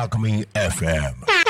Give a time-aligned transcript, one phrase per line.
[0.00, 1.49] Alchemy FM.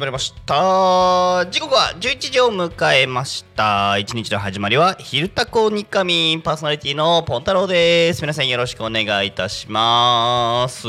[0.00, 1.46] まりました。
[1.50, 3.98] 時刻は11時を迎えました。
[3.98, 8.22] 一日の始まりは「昼タコニカミン」パーソナリティのポン太郎です。
[8.22, 10.88] 皆さんよろしくお願いいたします。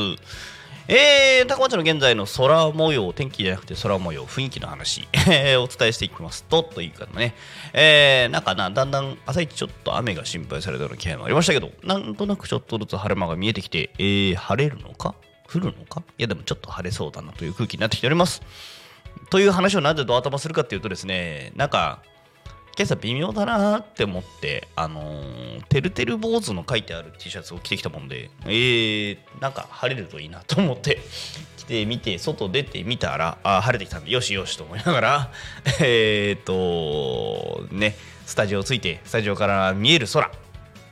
[0.87, 7.35] えー、高松の現在の空模様天気じゃなくて空模様雰囲気の話えーお伝えしていきますとというかね。
[7.73, 15.15] えー、なんかなだんだん朝一ちょっと雨が心配されたような気配もありましたけどなんとなくちょっとずつ晴れ間が見えてきて、えー、晴れるのか？
[15.53, 16.01] 降るのか？
[16.17, 18.41] いやでもちょっと晴れそうだなという空気になってきております。
[19.29, 22.01] という話をなぜドア玉するかっていうとですねなんか
[22.77, 30.99] 今朝微妙だなーって思ってあのー、てるてる坊主の書いてある T シャツを着てきたもんでえー、なんか晴れるといいなと思って
[31.57, 35.31] 来てみて外出てみたらあ晴れてきたんでよしよしと思いながら
[35.81, 40.31] えーとねスタジオついてスタジオから見える空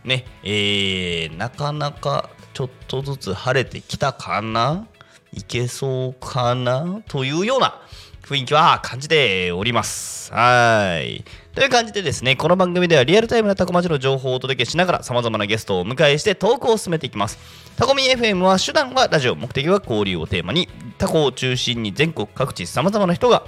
[0.04, 4.88] ねえー、なかなかちょっとずつ晴れてきたかな？
[5.32, 7.02] いけそうかな？
[7.08, 7.82] というような
[8.30, 10.32] 雰囲気は感じております。
[10.32, 11.26] はい。
[11.56, 17.40] という感じでですね、この番組ではリアルタイムなタコ町の情報をお届けしながら様々なゲストをお迎えしてトークを進めていきます。
[17.76, 20.70] タコミ FM は手段はラジオ、目的は交流をテーマに、
[21.00, 23.46] タコを中心に全国各地様々な人が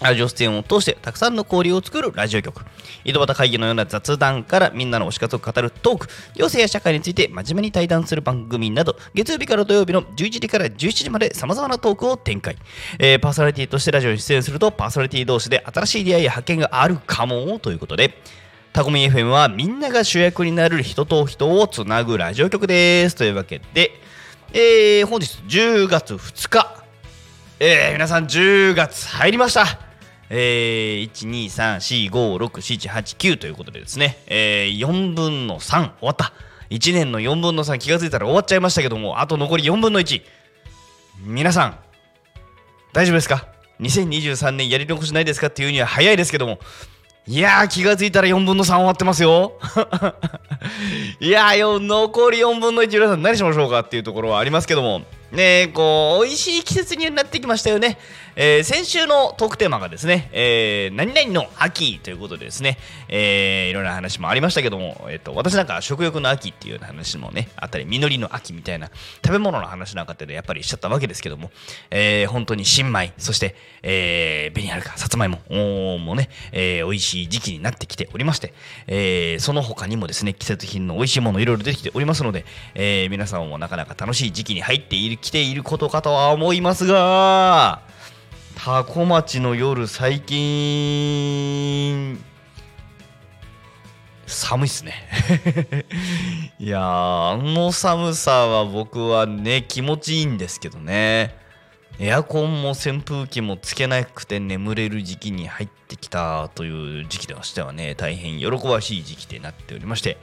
[0.00, 2.64] ラジオ出演を通してたくさんの交流を作るラジオ局。
[3.04, 6.06] 井戸端会議のような雑談からみんなの推し活を語るトーク。
[6.36, 8.96] 行政や社会について真面目に対談する番組など。
[9.14, 12.56] 月曜日から土曜日の11時から17時まで様々なトークを展開、
[12.98, 18.22] えーパーソナリティとしてラジオに出演するとパーソナリティ同士で新しい出会いや発見があるかもということで。
[18.72, 23.16] タコミ FM はみんなが主役になる人と人をつなぐラジオ局です。
[23.16, 23.92] というわけで、
[24.52, 26.76] えー本日10月2日。
[27.58, 29.89] えー皆さん10月入りました。
[30.32, 36.32] えー、1、2、3、4、5、6、7、8、9ということでですね、えー、4分の3終わった。
[36.70, 40.22] 1年の4分の3気がついたら終わっちゃいましたけども、あと残り4分の1。
[41.24, 41.78] 皆さん、
[42.92, 43.48] 大丈夫ですか
[43.80, 46.60] ?2023 年やり残しないですかっていうには早いですけども、
[47.26, 49.52] いやー気がついたら4分の3終わってますよ。
[51.20, 57.98] いやーよ残り4分の1皆さん何しましょうかっていうところはありますけどもねこう美味しい季節になってきましたよね、
[58.36, 68.90] えー先週のトークテーマがですね、えー何々の秋ということでですね、えーいろんな話もありましたけども、えっと私なんか食欲の秋っていうような話もねあったり実りの秋みたいな
[69.24, 71.50] 食べ物の話なんかってねやっぱりしちゃったわけですけども、
[71.90, 78.52] えー本当に新米そして、えー、紅はるかさつまいもおもね、えー美味しい時期になってきておりまして、
[78.86, 87.82] えーその他にもですね季節品の美味しいものいろいろ出てきておりますので、えー皆さんもなかなか楽しい時期に入っている来ていることかとは思いますが
[88.62, 92.22] タコ町の夜最近
[94.26, 94.92] 寒いっすね。
[96.60, 101.34] いやーあの寒さは僕はね気持ちいいんですけどね。
[101.98, 110.18] エアコンも扇風機もつけなくて眠れる時期に入ってきたという時期としてはね大変喜ばしい時期となっておりまして。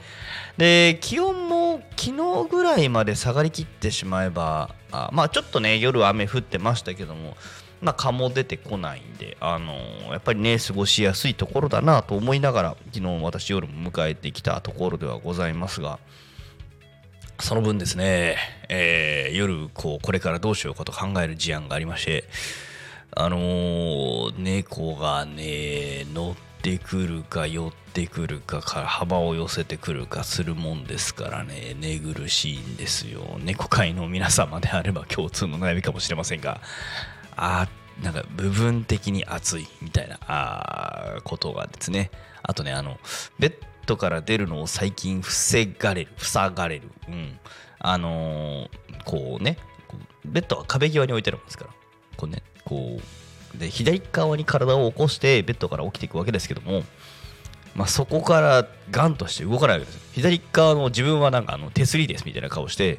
[0.58, 7.36] で気温も昨日ぐらいまで下がりきってしまえばあまあちょっとね夜雨降ってましたけども
[7.82, 9.74] まあ蚊も出てこないんであの
[10.12, 16.00] やっぱりね過ごしやすいところだなと思いながら昨日私夜も迎えてきたところではございますが
[17.40, 18.38] その分ですね、
[18.68, 22.24] えー夜こうこれからどうしようかと考える事案がありまして
[23.12, 33.38] あのー猫がね乗ってくるか寄ってくるかから幅を寄せてくるかするもんですからね寝苦しいんですよ。
[33.40, 36.62] 猫界の皆様であれば共通の悩みかもしれませんが
[37.38, 37.68] あ
[38.04, 42.12] なんか部分的に暑いみたいなあことがですね。
[42.44, 43.00] あとねあの
[43.40, 43.54] ベッ
[43.86, 47.40] ドから出るのを最近防がれる塞がれる、うん、
[47.80, 48.70] あのー
[49.06, 49.58] こうね
[50.26, 51.72] ベッドは壁際に置いてあるもんですから。
[52.18, 53.00] こうねこ
[53.56, 56.84] うで左側に体を起こしてベッドから起きていくわけですけども
[57.78, 62.98] まあ、そこからガンとして動かないわけです左側の自分はなんかあの手すりですみたいな顔して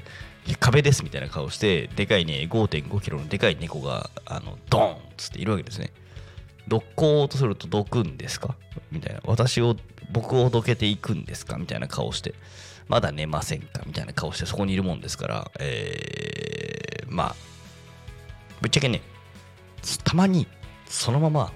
[0.61, 5.93] 壁ですみたいな顔してでかいね5 5キロのでかい猫があのドーンっつっているわけですね。
[6.69, 8.55] どこうとするとどくんですか？
[8.91, 9.21] みたいな。
[9.25, 9.77] 私を
[10.11, 11.59] 僕をどけていくんですか？
[11.59, 12.35] みたいな顔して。
[12.89, 13.83] まだ寝ませんか？
[13.85, 17.37] みたいな顔してそこにいるもんですからえー、まあ
[18.63, 19.03] ぶっちゃけね
[20.05, 20.47] たまに
[20.87, 21.53] そのまま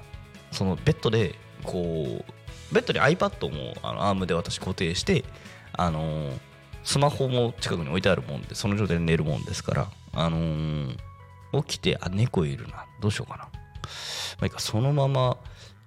[0.50, 1.34] そのベッドで
[1.64, 2.41] こう
[2.72, 5.24] ベッドに iPad もあのアームで私固定して
[5.72, 6.38] あのー
[6.84, 10.96] スマホも近くに置いてあるもんでその状態で寝るもんですからあのー
[11.60, 12.86] 起きてあ猫いるな。
[13.00, 13.44] どうしようかな。
[13.44, 13.50] ま
[14.40, 14.58] あいいか。
[14.58, 15.36] そのまま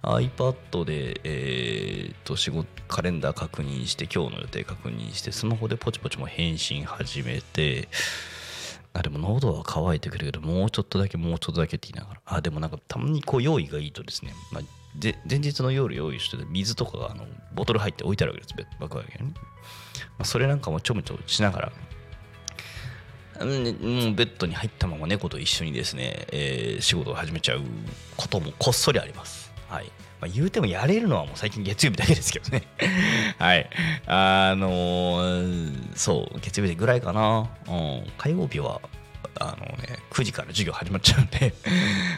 [0.04, 7.90] iPad で、えー、と仕事カレンダー確認して今日の予定確認してスマホでポチポチも返信始めて
[8.94, 12.22] あでも喉は渇いてくるけどもうちょっとだけもうちょっとだけって言いながら。
[12.26, 14.64] あでもなんかたまにこう用意がいいとですね、まあ、
[15.00, 19.40] で前日の夜用意してて水とかがあのボトル入って置いてあるわけです爆上げに、ま
[20.20, 21.72] あ、それなんかもちょめちょしながら
[23.40, 27.62] うんベッドに入ったまま猫と一緒にですね、えー仕事を始めちゃう
[28.16, 29.52] こともこっそりあります。
[29.70, 29.86] はい。
[30.22, 32.64] まあ、言うてもやれるのはもう最近月曜日だけですけどね。
[33.38, 33.70] はい。
[34.08, 37.50] あのーそう、月曜日ぐらいかな。
[37.68, 38.08] うん。
[38.18, 38.82] 火曜日は、
[39.40, 41.54] あのね、9時から授業始まっちゃうんで、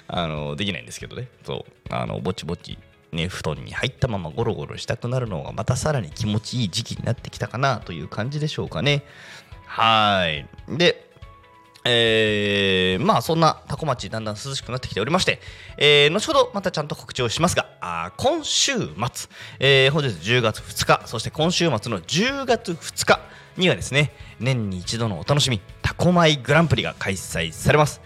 [0.08, 1.28] あのできないんですけどね。
[1.46, 2.78] そう、あの、ぼちぼち、
[3.12, 9.04] ね、布団に入ったままゴロゴロしたくなるのがまたさらに気持ちいい時期になってきたかなという感じでしょうかね。
[9.66, 10.48] はい。
[10.78, 11.08] で、
[11.90, 15.40] えーまあそんなタコ町だんだん涼しくなってきておりまして、
[15.78, 18.88] えー後ほどまたちゃんと告知をしますがあ今週末、
[19.60, 23.22] えー本日10月2日そして今週末の10月2日
[23.58, 28.02] にはですね年に一度のお楽しみタコマイグランプリが開催されます、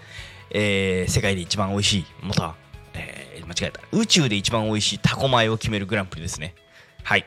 [0.49, 2.55] えー世界で一番美味しいまた、
[2.93, 3.81] えー間違えた。
[3.91, 6.55] 宇宙で一番美味しいタコ米を決めるグランプリですね。
[7.03, 7.25] はい。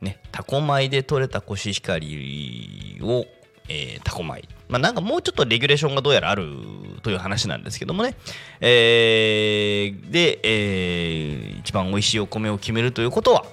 [0.00, 3.24] ね、タコ米で取れたコシヒカリを、
[3.68, 6.48] えータコ米、まあ、なんかもうちょっとレギュレーションがどうやらある
[7.02, 8.14] という話なんですけどもね、
[8.60, 13.44] えーで、えー一番美味しいお米を決めるということは、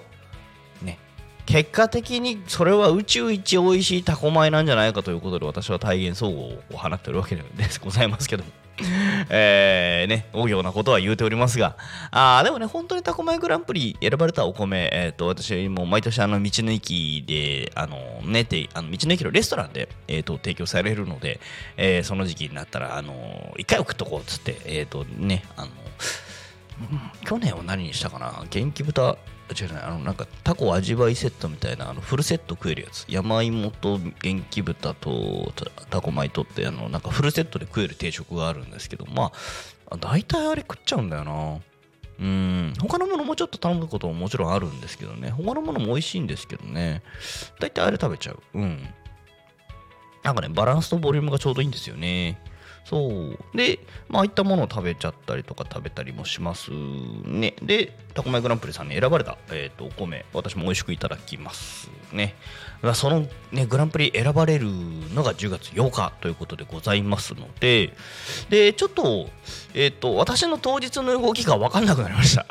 [1.46, 6.42] 結果的にそれは宇宙一美味しいタコ米なんじゃないかということで私は体現総合
[6.72, 7.44] を放っておるわけで
[7.84, 8.52] ございますけども。
[9.30, 11.78] えーね、大行なことは言うておりますが、
[12.12, 21.40] あでもね、本当にタコ米グランプリ選ばれたお米、えー、と私も毎年あの道の駅で、あのね、てあの道の駅のレストランで、えー、と提供されるので、
[21.78, 25.68] えーその時期になったら、あの一回送っとこうっつって、えっ、とね、あの、
[27.26, 28.44] 去年は何にしたかな？
[28.50, 29.18] 元気豚
[29.54, 33.06] 違うねあのなんかタコ味わいセットみたいなあのフルセット食えるやつ。
[33.08, 39.32] 山芋と元気豚とタタコ米とってあのなんかフルセットで食える定食があるんですけどま
[39.90, 41.60] あ大体あれ食っちゃうんだよな。
[42.20, 42.74] うん。
[42.80, 45.30] 他のものもちょっと頼むことももちろんあるんですけどね。
[45.30, 47.02] 他のものも美味しいんですけどね。
[47.60, 48.40] 大体あれ食べちゃう。
[48.54, 48.88] うん。
[50.24, 52.40] なんかねバランスとボリュームがちょうどいいんですよね。
[52.86, 53.58] そう。
[53.58, 57.56] で、まあ、あいったものを食べちゃったりとか食べたりもしますね。
[57.62, 62.36] で、タコマイグランプリさんに選ばれた、えー、とお米、私も美味しくいただきますね。
[62.94, 64.68] その、ね、グランプリ選ばれる
[65.14, 67.94] のが10月8日ということでございますので、
[68.50, 69.30] で、ちょっと、
[69.74, 72.46] えっ、と、私の当日の動きが分かんなくなりました。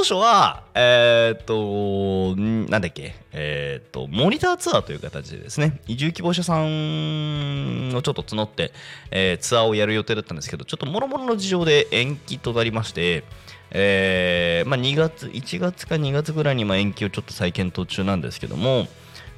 [0.00, 2.34] 当初は、えーっと、
[2.70, 8.72] なんだっけ、えーっと、モニターツアーという形でですね、移住希望者さんをちょっと募って、
[9.10, 13.24] えーツアーをやる予定だったんですけど、ちょっともろもろの事情で延期となりまして、
[13.72, 18.88] えーまあ、2月、1月か2月ぐらいにま延期をちょっと再検討中なんですけども、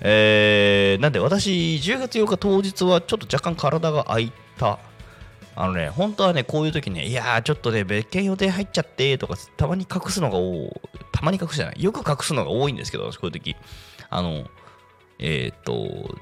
[0.01, 1.51] えーなんで私、
[1.83, 4.79] 10月8日当日はちょっと若干体が空いた。
[5.55, 10.71] あのね、本当はね、こういう時ね、いやー、ちょっとね、別件予定入っちゃってとか、たまに隠すのが多い、
[11.13, 13.57] たまに隠すじゃない、よく隠すのが多いんですけど、私こういう時、
[14.09, 14.47] あの、
[15.19, 16.17] えーっと、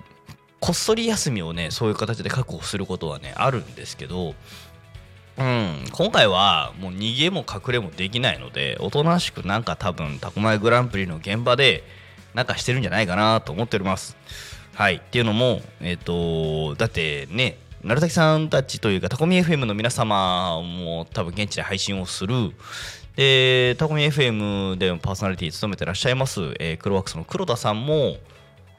[0.60, 4.34] こっそり休みをね、そういう形で確保することはね、あるんですけど、
[5.38, 11.84] うん、今回はもう逃げも隠れもできないので、おとなしくなんか多分、タコマイグランプリの現場で、
[12.34, 14.16] なんかしてるんじゃないかなと思っております。
[14.74, 14.96] はい。
[14.96, 22.52] っていうのも、えっ、と、だってね、鳴滝さんたちというか、タコミ FM の皆様も多分現地で配信をする。
[23.16, 28.16] で、タコミ FM でパーソナリティ務めてらっしゃいます、えー、クロワークスの黒田さんも、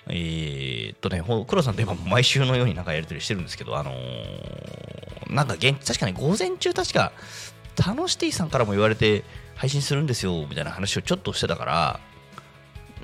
[0.07, 7.13] えーっとね、黒田さんといえば毎週のようになんかやり取りしてるんですけど、あのーなんか現確かに午前中確か、
[7.75, 9.23] タノシティさんからも言われて
[9.55, 11.99] 配信するんですよみたいな話をちょっとしてたから、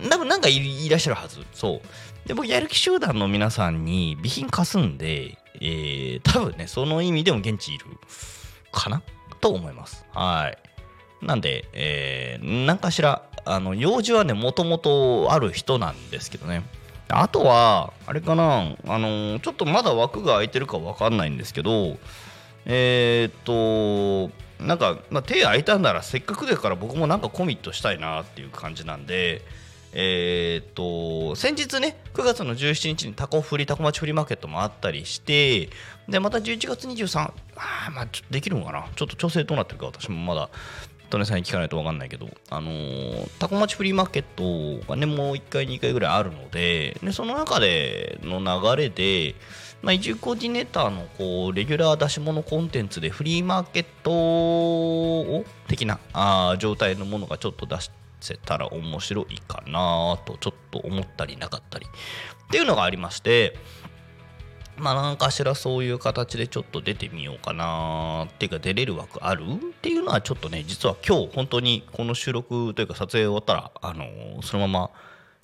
[0.10, 1.46] 多分なんかいらっしゃるはず。
[1.54, 2.27] そう。
[2.27, 7.86] で僕やる気集団の皆さんに備品貸すんで、えー、多分ねその意味でも現地いる
[8.72, 9.01] かな？
[9.39, 10.06] と思います。
[10.13, 11.25] はい。
[11.25, 16.63] なんで、えー、何かしらあの用事はねもともとある人なんですけどね。
[17.10, 18.75] あとはあれかな？
[18.86, 21.98] あのちょっとまだ枠が空いてるか分かんないんですけど
[22.66, 29.42] えー、っとなんか、まあ、手空いたんならせっかくだから僕もなんかコミットしたいなっていう感じなんで
[29.94, 35.70] えー、と先日ね9月の17日にタコフリタコ町フリーマーケットもあったりして
[36.08, 37.34] でまた11月23あ
[37.91, 38.88] まあちょできるのかな？
[38.96, 40.50] ちょっと調整どうなってるか私もまだ
[41.10, 49.36] トネさんに聞かないと分かんないけど、あのー、タコ町フリーマーケットがねもう1回2回ぐらいあるのででその中での流れで
[49.82, 63.56] まあ、移住コーディネーターのこうレギュラー出し物コンテンツでフリーマーケット的なあ状態のものがちょっと出しせたら面白いかなとちょっと思ったりなかったりっていうのがありまして
[64.78, 74.92] まあ何かしらそういう形でちょっと出てみようかなっていうか出れる枠あるっていうのはちょっとね実は今日本当にこの収録というか撮影終わったらあの、そのまま、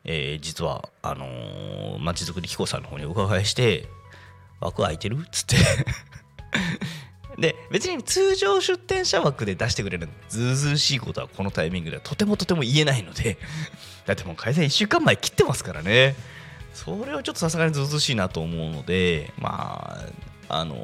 [0.05, 3.87] え、実はあの、まちづくり機構さんの方にお伺いして
[4.59, 5.55] 枠空いてるっつって。
[7.37, 13.37] で別に通常出店者枠で出してくれるずうずうしいことはこのタイミングではとてもとても言えないので
[14.05, 16.15] だってもう開催1週間前切ってますからね。
[16.73, 19.95] それはちょっとさすがにずうずうしいなと思うのでま
[20.49, 20.75] ああの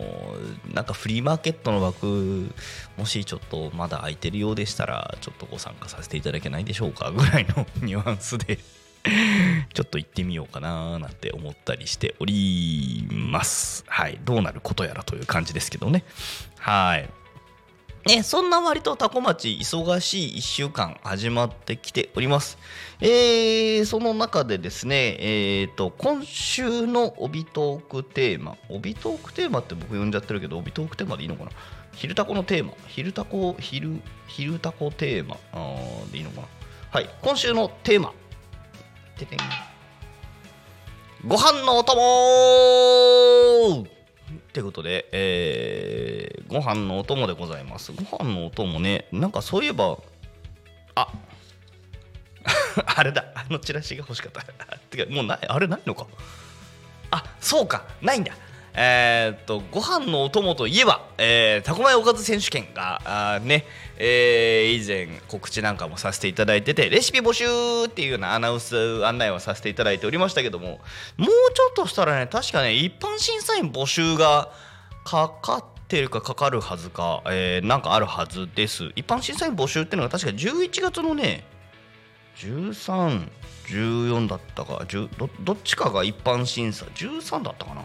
[0.72, 2.52] なんかフリーマーケットの枠
[2.96, 8.60] もしちょっとまだ空いてるようでしたらちょっとご参加させていただけないでしょうかぐらいのニュアンスで。
[9.74, 13.84] ちょっと行ってみようかななんて思ったりしております。
[13.88, 14.20] はい。
[14.24, 16.04] どうなることやらという感じですけどね。
[16.58, 17.10] はい。
[18.06, 22.58] ね、そんな割とタコ町忙しい1週間始まってきております。
[23.02, 31.52] えー、その中でですね、えーと、今週の帯トークテーマ、帯トークテーマって僕呼んじゃってるけど、帯トークテーマでいいのかな？
[31.94, 35.36] 昼タコのテーマ、昼タコ、昼、昼タコテーマ
[36.12, 36.48] でいいのかな？
[36.92, 38.14] はい、今週のテーマ、
[39.20, 39.40] ててん
[41.28, 47.92] ご飯のお供ってことで、えー、ご飯のお供でございます。
[47.92, 49.98] ご飯のお供ねなんかそういえば
[50.96, 51.10] あ
[52.96, 54.42] あれだあのチラシが欲しかった。
[54.90, 56.08] てかもうないあれないのか。
[57.12, 58.34] あそうかないんだ。
[58.82, 63.02] えー、っとご飯のお供といえば、えー、タコ米おかず選手権が
[63.36, 63.66] あね、
[63.98, 67.44] えー、以前告知なんかもさせていただいててレシピ募集
[67.88, 70.80] っていうようなアナウンス案内をさせていただいておりましたけども
[71.18, 71.28] もうちょ
[71.72, 74.50] っとしたらね確かね一般審査員募集が
[75.04, 78.92] かかってるかかかるはずか、えー、なんかあるはずです。
[78.96, 81.44] 一般審査員募集っていうのが確か11月のね
[82.38, 83.28] 13、
[83.66, 84.86] 14だったか
[85.18, 87.84] どどっちかが一般審査13だったかな。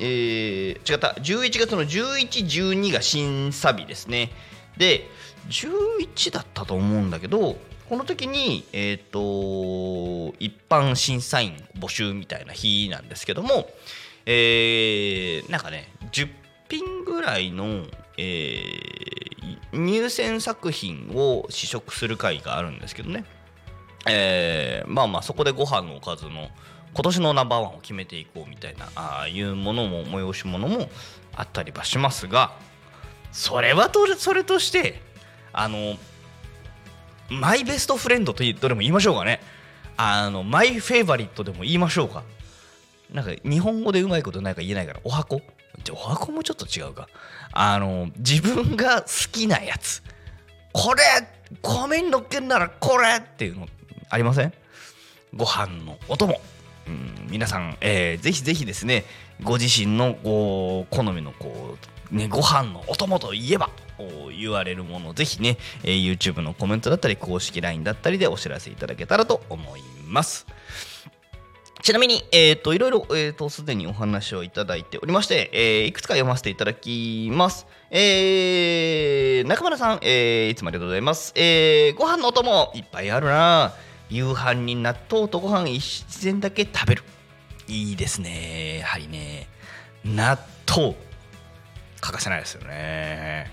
[0.00, 1.08] えー、違った。
[1.20, 2.28] 11月の11、
[2.72, 4.30] 12が審査日ですね。
[4.76, 5.06] で
[5.48, 7.56] 11だったと思うんだけど
[7.88, 13.68] この時に、えーと、一般審査員募集みたいな日なんですけども、
[14.26, 16.28] えー、なんかね10
[16.68, 17.84] 品ぐらいの、
[18.16, 23.24] えー、入選作品を試食する会があるんですけどね、
[24.08, 26.48] えー、まあまあそこでご飯のおかずの
[26.92, 30.90] 今年のナンバーワンを決めていこうみたいなああいうものも催し物も
[31.34, 32.52] あったりはしますが
[33.32, 35.00] それはとそれとして
[35.52, 35.96] あの
[37.28, 39.40] マイベストフレンドとどれも言いましょうかね。
[39.96, 42.24] あのマイフェイバリットでも言いましょうか。
[43.12, 45.40] なんか日本語でうまいことないか言えないからお箱。
[45.84, 47.08] じゃお箱もちょっと違うか。
[47.52, 50.02] あの自分が好きなやつ。
[50.72, 51.02] これ
[51.62, 53.68] 米に乗っけんならこれっていうの
[54.08, 54.52] ありません？
[55.32, 56.40] ご飯のお供。
[56.90, 59.04] うん、皆さん、えー、ぜひぜひですね
[59.42, 61.76] ご自身の好みのこ
[62.12, 70.46] う、ね、ご飯のお供といえばと言われるものぜひね、えー、YouTube のコメントだったり公式 LINE だったりでお知らせいただけたらと思います
[71.82, 77.66] ちなみに、えっ、ー、と、いろいろ、えっ、ー、と、すでにお話をいただいておりまして、えー、いくつか読ませていただきます。
[77.90, 81.32] えー、中村さん、えー、いつもありがとうございます。
[81.36, 83.72] えー、ご飯のお供、いっぱいあるな
[84.10, 87.02] 夕飯に納豆とご飯一膳だけ食べる。
[87.68, 88.78] いいですね。
[88.80, 89.48] やはりね。
[90.04, 90.38] 納
[90.68, 90.96] 豆
[92.00, 93.50] 欠かせないですよね。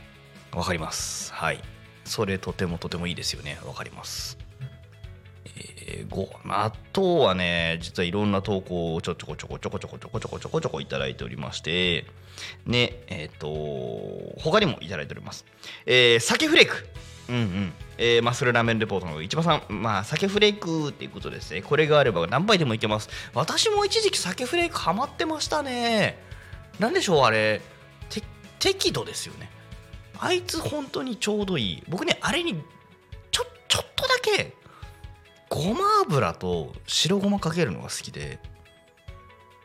[0.53, 1.31] わかります。
[1.33, 1.61] はい。
[2.07, 3.59] それとてもとてもいいですよね。
[3.65, 4.37] わかります、
[5.45, 12.05] えー、5あとはね実はいろんな投稿をちょちょこちょこちょこちょこちょこちょこちょこちょこいただいておりまして
[12.65, 15.45] ねえっ、ー、と他にもいただいております。
[15.85, 16.87] えー、鮭フレーク。
[17.29, 21.61] うんうんえー、マッスルラーメンレポートの市場さん、まあ、鮭フレークっていうことですね。
[21.61, 23.09] これがあれば何杯でもいけます。
[23.33, 26.19] 私も一時期鮭フレークハマってましたね。
[26.79, 27.61] なんでしょう、あれ。
[28.59, 29.49] 適度ですよね。
[30.19, 31.83] あいつ本当にちょうどいい。
[31.87, 32.61] 僕ね、あれに
[33.31, 34.53] ちょちょっとだけ
[35.49, 38.39] ごま油と白ごまかけるのが好きで、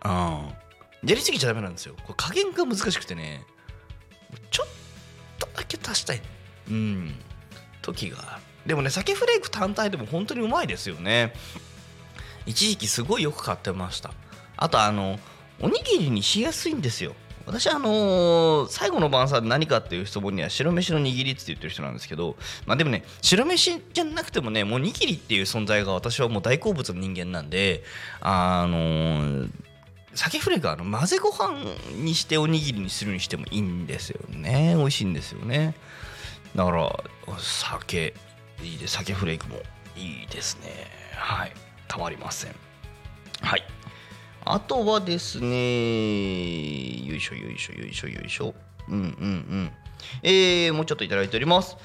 [0.04, 0.10] うん。
[0.10, 1.94] やりすぎちゃダメなんですよ。
[2.02, 3.44] これ加減が難しくてね、
[4.50, 4.68] ちょっ
[5.38, 6.22] とだけ足したい。
[6.70, 7.14] うん。
[7.82, 11.34] 時がでもね鮭フレーク単体でも本当にうまいですよね。
[12.46, 14.12] 一時期すごいよく買ってました。
[14.56, 15.18] あとあの
[15.60, 17.14] おにぎりにしやすいんですよ。
[17.44, 22.36] 私あのー、最後の晩餐何かっていう質問には白飯の握りって言ってる人なんですけど
[22.66, 27.82] まあでもね白飯じゃなくてもねもう握りっていう存在が私はもう大好物の人間なんで
[28.20, 29.50] あのー
[30.14, 31.58] 鮭フレークはあの混ぜご飯
[31.94, 34.74] にしておにぎりにするにしてもいいんですよね。
[34.76, 35.74] 美味しいんですよね。
[36.54, 37.04] だから
[37.38, 38.14] 酒
[38.62, 39.56] いいで酒フレークも
[39.96, 40.86] いいですね。
[41.14, 41.52] はい。
[41.88, 42.54] たまりません。
[43.40, 43.62] はい。
[44.44, 48.54] あとはですねよいしょよいしょよいしょよいしょ。
[48.88, 49.70] うんうんうん。
[50.22, 51.76] えー、もうちょっといただいております。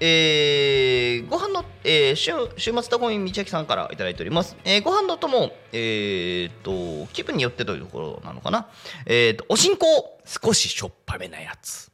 [0.00, 4.56] えー、ご飯の、えー、週週末タコミみちあきさんからいただいております。
[4.64, 8.68] えー、ご飯のとも、えー、と、気分によってというところなのかな。
[9.06, 11.91] えー、と、おしんこ、少ししょっぱめなやつ。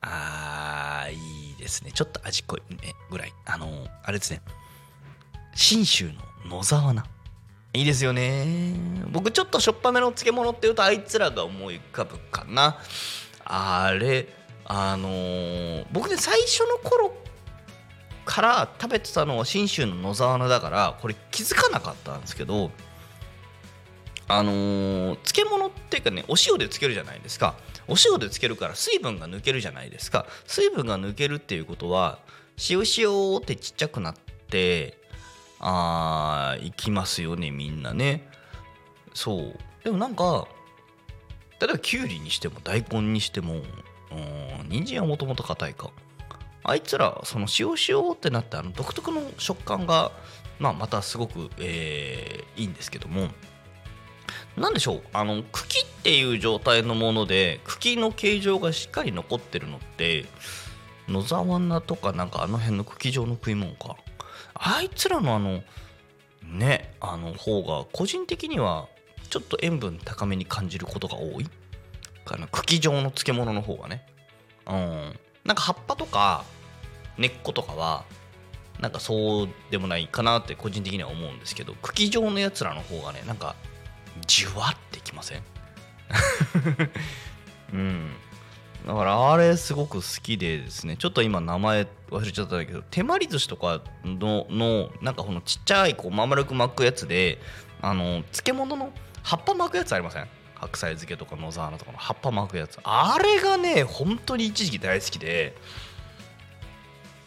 [0.00, 1.92] あー、いいですね。
[1.92, 3.32] ちょっと味濃いね、ぐらい。
[3.46, 4.40] あの、あれですね。
[5.54, 6.12] 信州
[6.44, 7.04] の野沢菜。
[7.74, 8.74] いいですよね。
[9.10, 12.78] 僕ちょっとしょっぱめの漬物っていうとあいつらが思い浮かぶかな。
[13.44, 14.28] あれ、
[14.64, 17.14] あのー、僕ね、最初の頃
[18.24, 22.70] から食べてたのは信州の野沢菜だから、これ気づかなかったんですけど、
[24.30, 27.56] あのー、漬物っていうかね、お塩で漬けるじゃないですか。
[27.88, 30.26] お塩でつけるから水分が抜けるじゃないですか。
[30.46, 32.18] 水分が抜けるっていうことは
[32.68, 34.14] 塩塩ってちっちゃくなっ
[34.50, 34.98] て
[35.58, 38.28] あーいきますよねみんなね。
[39.14, 39.58] そう。
[39.82, 40.46] でもなんか
[41.60, 45.90] 例えばきゅうりにしても大根にしてもうん人参はもともと硬いか。
[46.64, 50.12] あいつらその塩塩ってなってあの独特の食感が
[50.58, 53.30] まあまたすごく、えー、いいんですけども。
[54.56, 55.02] 何でしょう？
[55.12, 60.26] あの茎っていう状態のもので茎の形状がしっかり残ってるのって
[61.08, 63.96] 野沢菜とかなんかあの辺の茎状の食い物か？
[64.54, 65.62] あいつらのあの
[66.42, 68.88] ねあの方が個人的には
[69.30, 71.46] ちょっと塩分高めに感じることが多い？
[72.24, 72.46] かな？
[72.48, 74.06] 茎状の漬物の方がね。
[74.66, 75.18] うん。
[75.44, 76.44] なんか葉っぱとか
[77.16, 78.04] 根っことかは
[78.80, 83.56] なんかそうでもないかなって個人的には思うんですけど茎状のやつらの方がねなんか
[84.26, 85.42] じゅわってきません？
[87.72, 88.10] うん。
[88.86, 90.96] だからあれすごく好きでですね。
[90.96, 97.38] ちょっと今名前忘れちゃったんだけど手まり寿司とかののなんかこのちっちゃいこうまん丸く巻くやつで
[97.82, 100.28] あの漬物の葉っぱ巻くやつありません？
[100.54, 102.78] 白菜漬けとか野沢菜とかの葉っぱ巻くやつ。
[102.82, 105.54] あれがね本当に一時期大好きで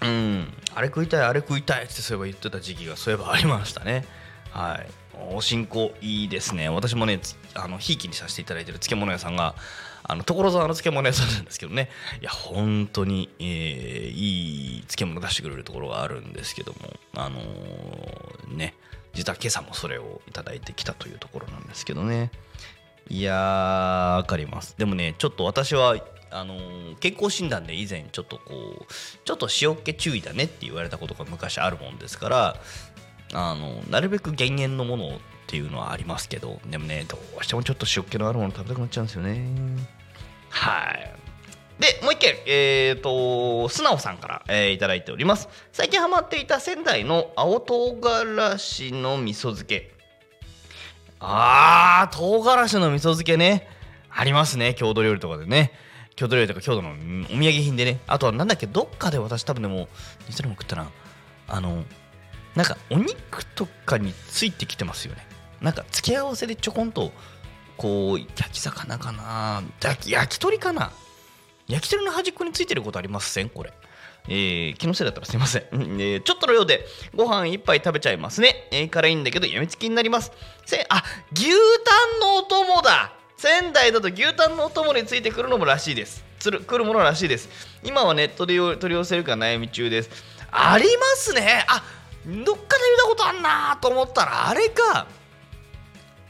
[0.02, 0.54] うん。
[0.74, 4.06] あれ食いたいあれ食いたいってそういえば言ってた時期がそういえばありましたね。
[4.52, 4.90] はい。
[5.30, 6.70] おしんこいいですね。
[6.70, 7.20] 私もね
[7.54, 9.56] あのひいきにさせていただいてる漬物屋さんが
[10.04, 11.90] あの所沢の漬物屋さんなんですけどね。
[12.22, 16.80] いや本当に、えー、いい漬物出してくれるところがあるんですけども
[17.16, 18.74] あのー、ね
[19.14, 22.32] 実は今朝もそれをいただいてきたというところなんですけどね。
[23.10, 24.76] いやーわかります。
[24.78, 25.98] でもねちょっと私は
[26.34, 28.94] あのー、健康診断で以前ちょっとこう
[29.26, 32.56] ちょっと塩っ気注意だねって言われたことが昔あるもんですから
[33.34, 35.12] あのなるべく減塩のものっ
[35.48, 39.46] ていうのはありますけどでもねどうしてもちょっと塩気のあるもの食べたくなっちゃうんですよね。
[40.50, 41.16] はい。
[41.80, 45.50] でもう一件えっ、ー、と素直さんから、えー、いただいております。
[45.72, 49.92] 最近ハマっていた仙台の青唐辛子の味噌漬け。
[51.20, 53.68] あー唐辛子の味噌漬けね。
[54.10, 55.72] ありますね郷土料理とかでね。
[56.16, 58.00] 郷土料理とか郷土のお土産品でね。
[58.08, 59.88] あとはなんだっけどっかで私多分でも
[60.30, 60.92] 似たのも食ったな。
[61.48, 61.84] あの
[62.56, 65.26] なんかお肉とかについてきてますよね。
[65.62, 67.12] なんか付け合わせでちょこんと
[67.78, 69.64] こう焼き魚かな。
[69.80, 70.92] 焼き鳥かな。
[71.68, 73.50] 焼き鳥の端っこについてることありません？
[73.50, 73.72] これ。
[74.28, 76.86] えー、気のせいだったらすいません、えー、ちょっとのようで
[77.16, 78.68] ご飯一杯食べちゃいますね。
[78.72, 80.32] えー、辛いんだけどやみつきになります。
[80.66, 81.56] せあ牛タ
[82.18, 83.14] ンのお供だ。
[83.38, 86.24] 仙台だと牛タンのお供についてくるのもらしいです。
[86.38, 87.50] つる来るものらしいです。
[87.84, 90.12] 今はネットで取り寄せるか悩み中です。
[90.52, 91.66] ありますね。
[91.68, 91.84] あ
[92.26, 95.08] どっかで見たことあんなと思ったらあれか。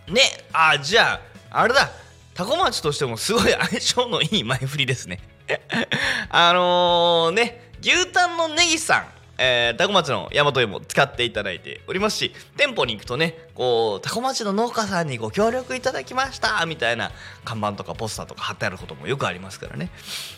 [0.07, 0.21] ね
[0.53, 1.91] あじゃああれだ。
[2.33, 5.19] タコ町としてもすごい相性のいい前振りですね。
[6.29, 9.21] あのー、ね牛タンのネギさん。
[9.43, 17.11] えー、タコ町の大和芋使っていただいておりますし店舗に行くとねこうタコ町の農家さんにご協力いただきましたみたいな
[17.43, 19.89] 看板とかポスターとか貼ってあることもよくありますからね,、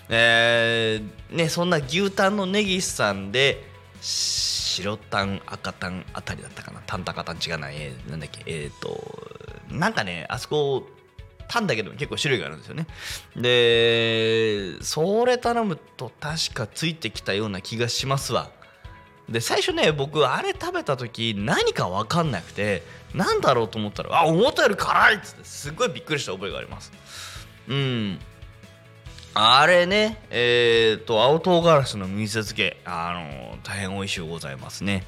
[0.08, 3.68] えー、ねそんな牛タンのネギさんで
[4.74, 6.82] 白タン赤タンあたりだったかな。
[6.86, 7.70] タンタカタン違うな。
[7.70, 8.44] えー、なんだっけ。
[8.46, 9.34] えっ、ー、と
[9.70, 10.88] なんかねあそこ
[11.48, 12.88] タンだけど結構種類があるんですよね。
[13.36, 18.50] でそれ頼むと確かついてきたような気がしますわ。
[19.30, 22.84] で最初ね僕あれ食べた時何か分かんなくて
[23.14, 26.92] 何だろうと思ったらあ思ったより辛いっつってすごいびっくりした覚えがあります。
[27.68, 28.20] うん。
[29.36, 35.04] あれねえっ、ー、と青唐辛子の味噌漬けあの大変美味しゅうございますね。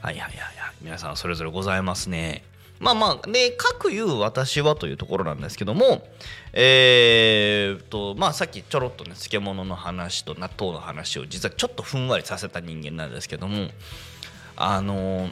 [0.00, 0.74] はいはいはいはい。
[0.80, 2.42] 皆さんそれぞれございますね。
[2.80, 6.06] まあまあで各言う私はというところなんですけども
[6.52, 13.68] えー、とまあさっきちょろっとね漬物の話と納豆の話を実はちょっとふんわりさせた人間なんですけども
[14.56, 15.30] あの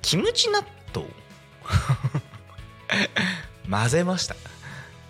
[0.00, 0.64] キムチ納
[0.94, 1.06] 豆
[3.70, 4.36] 混ぜました。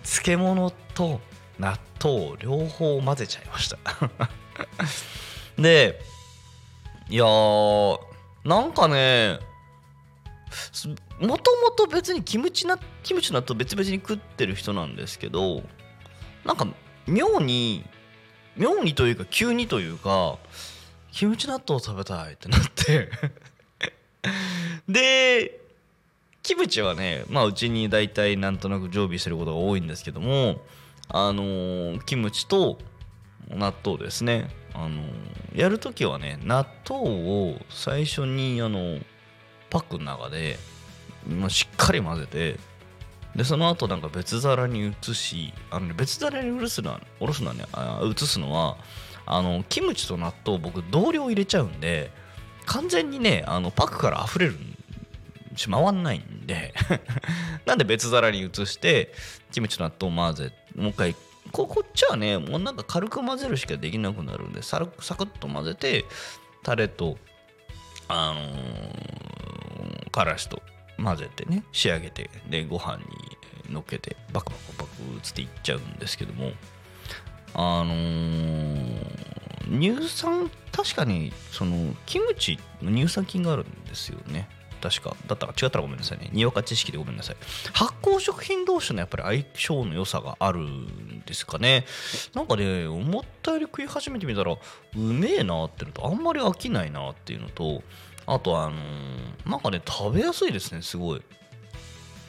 [0.03, 1.21] 漬物と
[1.59, 3.77] 納豆両方混ぜちゃいました。
[5.57, 5.99] で
[7.09, 7.99] いやー
[8.45, 9.39] なんかね
[11.19, 15.63] もともと別にキムチなキムチ納豆別々に食ってる人なんですけど
[16.45, 16.67] なんか
[17.07, 17.85] 妙に
[18.55, 20.37] 妙にというか急にというか
[21.11, 23.09] キムチ納豆食べたいってなって。
[24.87, 25.59] で
[26.41, 30.61] キムチはねまあうちに大体なんとなく常備してることが多いんですけども
[31.09, 32.77] あのー、キムチと
[33.49, 34.49] 納豆ですね。
[34.73, 37.03] あのー、やるときはね納豆
[37.51, 38.99] を最初にあの
[39.69, 40.57] パックの中で
[41.27, 42.59] まあ、しっかり混ぜて
[43.35, 48.77] でその後なんか別皿に移しあの、ね、別皿に移すのはおろすのはねあ移すのは
[49.25, 52.11] あのキムチと納豆僕同量入れちゃうんで
[52.65, 54.55] 完全にねあのパックから溢れる
[55.55, 56.73] し回んないんで。
[57.65, 59.13] なんで別皿に移して
[59.51, 61.15] キムチと納豆を混ぜもう一回。
[61.51, 66.05] ここっちはねもうなんか軽く混ぜるしかできなくなるんでササクッと混ぜて
[66.63, 67.17] タレと
[68.07, 70.61] あのー、からしと
[70.97, 72.97] 混ぜてね仕上げてでご飯
[73.67, 76.51] にのっけてバクバクバクつっていっちゃうんですけども
[77.53, 84.49] あのー、乳酸確かにそのキムチ乳酸菌があるんですよね。
[84.83, 86.29] 確かだったら違ったらごめんなさいね。
[86.33, 87.37] にわか知識でごめんなさい。
[87.71, 91.85] 発酵食品同士のやっぱり相性の良さがあるんですかね。
[92.33, 94.57] なんかね思ったより食い始めてみたらう
[94.97, 97.81] めえなってのとあんまり飽きないなっていうのと
[98.25, 101.19] あとあのー、なんかね食べやすいですねすごい。
[101.19, 101.21] い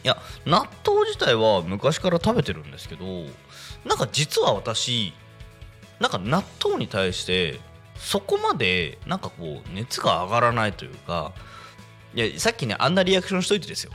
[0.07, 3.05] や納豆自体は昔から食べてるんですけど
[3.85, 5.13] なんか実は私
[5.99, 7.59] なんか納豆に対して
[7.97, 11.33] そこまでなんかこう熱が上がらないというか
[12.15, 13.93] いやさっきねあんなリアクションしといてですよ。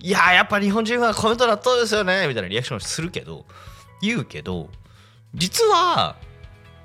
[0.00, 2.28] いややっぱ日本人は米と納豆ですよね。
[2.28, 3.46] みたいなリアクションするけど
[4.02, 4.68] 言うけど
[5.34, 6.16] 実は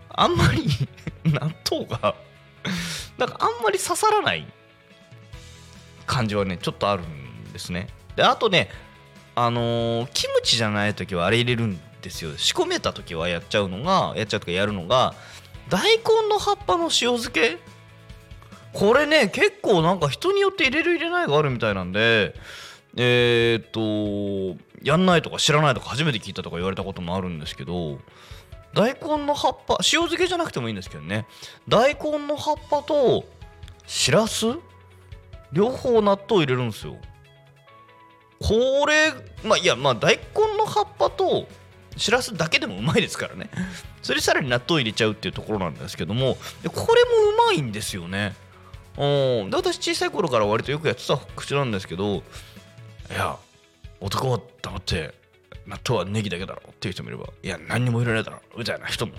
[0.09, 0.67] あんまり
[1.25, 2.15] 納豆が
[3.17, 4.47] なんかあんまり刺さらない
[6.05, 7.89] 感じはねちょっとあるんですね。
[8.15, 8.69] であとね
[9.35, 12.37] あのー、キムチじゃない時はあれ入れるんですよ。
[12.37, 15.13] 仕込めた時はやっちゃうのがやっちゃうとかやるのが
[15.69, 17.57] 大根の葉っぱの塩漬け
[18.73, 22.35] これね結構なんか人によって入れる入れないがあるみたいなんで
[22.95, 27.99] えー、っとやんないとか知らないとか初めて聞いたとか言われたこともあるんですけど
[28.73, 31.25] 大根の葉っぱ塩漬けじゃなくてもいいんですけどね。
[31.67, 33.25] 大根の葉っぱと
[33.87, 34.45] しらす？
[35.51, 36.95] 両方納豆入れるんですよ。
[38.39, 39.11] これ
[39.43, 41.47] まあいやまあ大根の葉っぱと
[41.97, 43.49] しらすだけでもうまいですからね。
[44.03, 48.35] それさらに納豆入れちゃうっていうところなんですけどもこれもうまいんですよね。
[48.97, 49.49] うん。
[49.49, 52.21] で私小さい頃から割とよくやってた口なんですけどい
[53.13, 53.37] や
[54.01, 55.13] 男は黙って
[55.67, 59.13] 納豆はネギだけだろっていう人もいればいや何にも入れないだろみたいな人も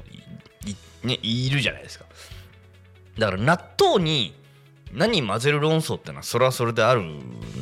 [0.66, 2.04] い,、ね、いるじゃないですか。
[3.18, 4.34] だから納豆に
[4.92, 7.02] 何混ぜる論争ってのはそれはそれである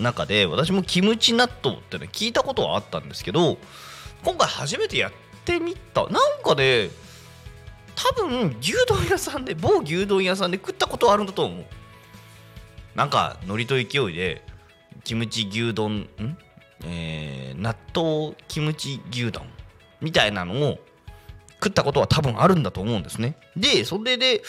[0.01, 3.59] 中で私もキムチ納豆っての聞いたことはあったんですけど
[4.25, 5.13] 今回初めてやっ
[5.45, 6.07] てみた。
[6.09, 6.91] なんかね
[7.95, 11.67] 多分牛丼屋さんで某牛丼屋さんで食ったことあるんだと思う。
[12.99, 14.43] なんか海苔と勢いで
[15.05, 16.37] キムチ牛丼ん？
[16.85, 19.45] えー、納豆キムチ牛丼
[20.01, 20.79] みたいなのを
[21.63, 23.37] 食ったことは多分あるんだと思うんですね。
[23.57, 24.43] でそれで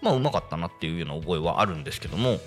[0.00, 2.40] まあうまかったなっていうような覚えはあるんですけども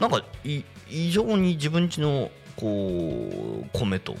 [0.00, 0.64] なんか異
[1.12, 4.16] 常に自分ちのこう米と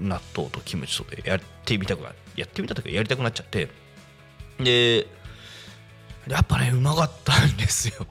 [0.00, 3.68] 納豆とキムチとでやってみたくなやってみたとかやりたくなっちゃって。
[4.58, 5.06] で
[6.26, 8.06] やっぱねうまかったんですよ。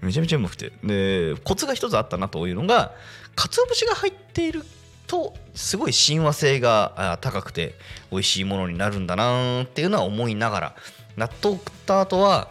[0.00, 0.72] めちゃめちゃうまくて。
[0.82, 2.92] でコツが一つあったなというのが
[3.36, 4.62] 鰹節が入っている
[5.06, 7.74] とすごい親和性が高くて
[8.10, 10.76] 美味しいものになるんだなっていうのは思いながら。
[11.16, 12.48] 納豆食った後は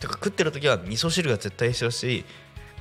[0.00, 2.24] てか食ってる時は味噌汁が絶対必要だし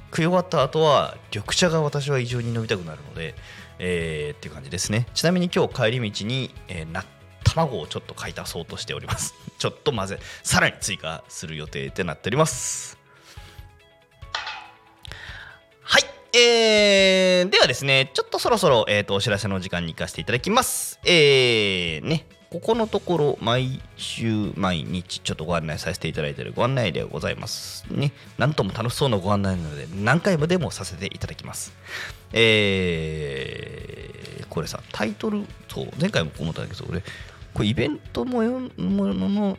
[0.09, 3.33] 食い終わった後は緑茶が私は異常に飲みたくなるので、
[3.79, 5.07] えー、っていう感じですね。
[5.13, 7.03] ちなみに今日帰り道に、えー、
[7.45, 9.33] 卵をちょっと買い足そうとしております。
[9.57, 13.00] ちょっと混ぜさらに追加する予定ってなっております。
[16.33, 20.97] えー、ではですね、ちょっとそろそろ、えーと、お知らせの時間に行かせていただきます。
[21.03, 27.83] えー、ね、ここのところ、毎週、毎日、ちょっとご案内させていただいているご案内でございます。
[27.89, 31.73] ね、なんとも楽しそうなご案内なので、何回もでもさせていただきます。
[32.31, 37.01] えー、これさ、タイトル、そう、前回も思ったんだけど、俺、
[37.53, 39.57] これイベントもよの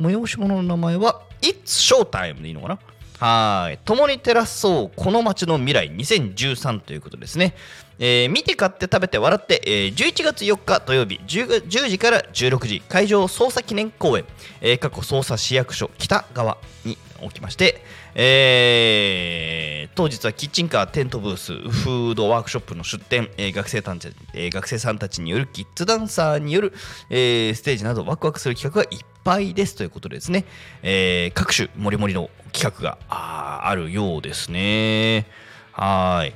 [0.00, 2.78] 催し物の名前は、It's Showtime でいいのかな？
[3.18, 3.78] はい。
[3.84, 7.54] 共に照らそう、この街の未来2013ということですね。
[7.98, 14.24] えー、見て買って食べて笑って、えー、11月4日土曜日 10, 10時から16時、会場捜査記念公演、
[14.60, 17.82] えー、過去捜査市役所北側に起きまして、
[18.14, 26.72] えー、当日はキッチンカー、テントブース、フードワークショップの出店、えー、学生たち、えー、学生さんたちによるキッズダンサーによる、
[27.10, 30.44] えー、ステージなどワクワクする企画がいっぱいですということでですね、
[30.82, 35.26] えー、各種もりもりの企画があるようですね。
[35.72, 36.34] はい。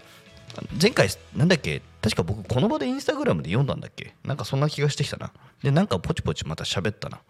[0.80, 4.14] 前回、なんだっけ確か僕、この場でインスタグラムで読んだんだっけ？
[4.24, 5.32] なんかそんな気がしてきたな。
[5.62, 7.20] で、なんかポチポチまた喋ったな。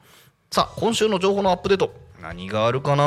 [0.53, 1.93] さあ、今週の情報のアップデート。
[2.21, 3.03] 何があるかな？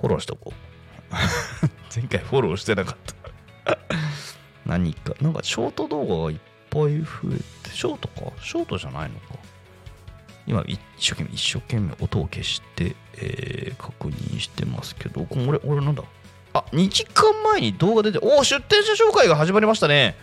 [0.00, 0.54] フォローしとこう。
[1.92, 2.96] 前回フォローしてなかっ
[3.64, 3.78] た
[4.64, 6.38] 何か、なんかショート動画がいっ
[6.70, 8.30] ぱい増えて、ショートか？
[8.40, 9.34] ショートじゃないのか
[10.46, 16.04] 今一生懸命一生懸命音を消して、えー、確認してますけど、これ、俺なんだ？
[16.52, 20.14] あ、2時間前に動画出て、おお、出店者紹介が始まりましたね。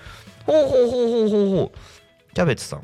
[0.46, 2.34] ほうほうほうほうほうほう。
[2.34, 2.84] キャベツさん。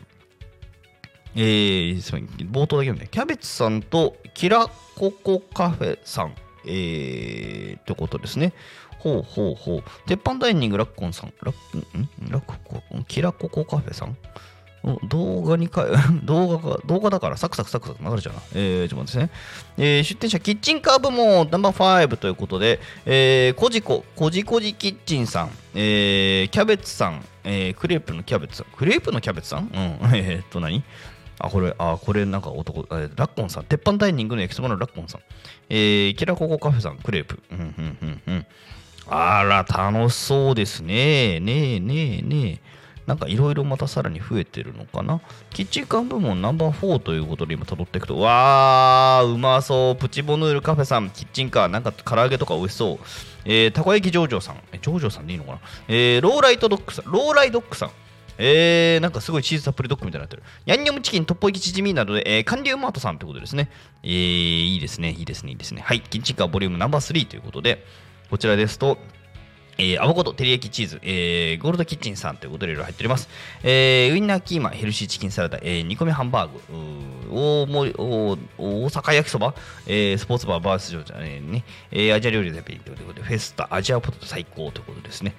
[1.35, 8.53] えー、冒頭だけ読んで、キャベツさんとキラココカフェさん、えー、ってことですね。
[8.99, 9.83] ほうほうほう。
[10.05, 12.07] 鉄板ダイニングラッコンさん、ラッん？
[12.29, 14.15] ラッココ、キラココカフェさん？
[15.09, 15.85] 動画にか、
[16.23, 18.41] 動画が、動画だからサクサクサクサク流れちゃうな。
[18.55, 19.31] えー、ちょっと待ってですね。
[19.77, 29.65] えー、出店者、キッチンカー部門ナンバー5ということで、えー、コジコ、コジコジキッチンさん、えー、キャベツさん、えー、クレープのキャベツさん、クレープのキャベツさん？
[29.65, 29.71] うん、
[30.15, 30.83] えー、っと何？
[31.43, 35.21] あ、これ、あ、これなんか男、え、ラッコンさん、鉄板ダイニングの焼きそばのラッコンさん、
[35.69, 37.39] えー、キラココカフェさん、クレープ。
[37.51, 38.45] うん、うん、うん、うん。
[39.07, 41.39] あら、楽しそうですね。
[41.39, 42.71] ねえ、ねえ、ねえ。
[43.07, 45.21] なんかいろいろまたさらに増えてるのかな。
[45.49, 49.95] キッチンカー部門ナンバー4ということで今辿っていくと、わー、うまそう。
[49.95, 52.99] プチボヌールカフェさん、キッチンカー、なんか唐揚げとか美味しそう。
[53.43, 55.59] えー、たこ焼きジョージョさん、え、ジョージョさんでいいのかな。
[55.87, 57.91] えー、ローライトドッグさん、ローライドッグさん。
[58.37, 60.43] えー、なんかすごいチーズたっぷりドッグみたいになってる。
[60.65, 63.69] ヤンニョムチキン、トッポイキチヂミなどで、えー、韓流マートさんってことですね。
[64.03, 65.81] えー、いいですね、いいですね、いいですね。
[65.81, 67.85] はい、キッチンカーボリュームナンバー3ということで、
[68.29, 68.97] こちらですと、
[69.77, 73.29] えー、アボカド、照り焼きチーズ、えー、ゴールドキッチンさんということでいろいろ入っております。
[73.63, 76.59] えー、ウインナーキーマヘルシーチキンサラダ、えー、煮込みハンバーグ、
[77.31, 79.55] 大大大阪焼きそば、
[79.87, 85.33] えー、スポーツバーバース場じゃね、えー、アジア料理絶品ということで、フェスタ、アジアポテト最高ということですね。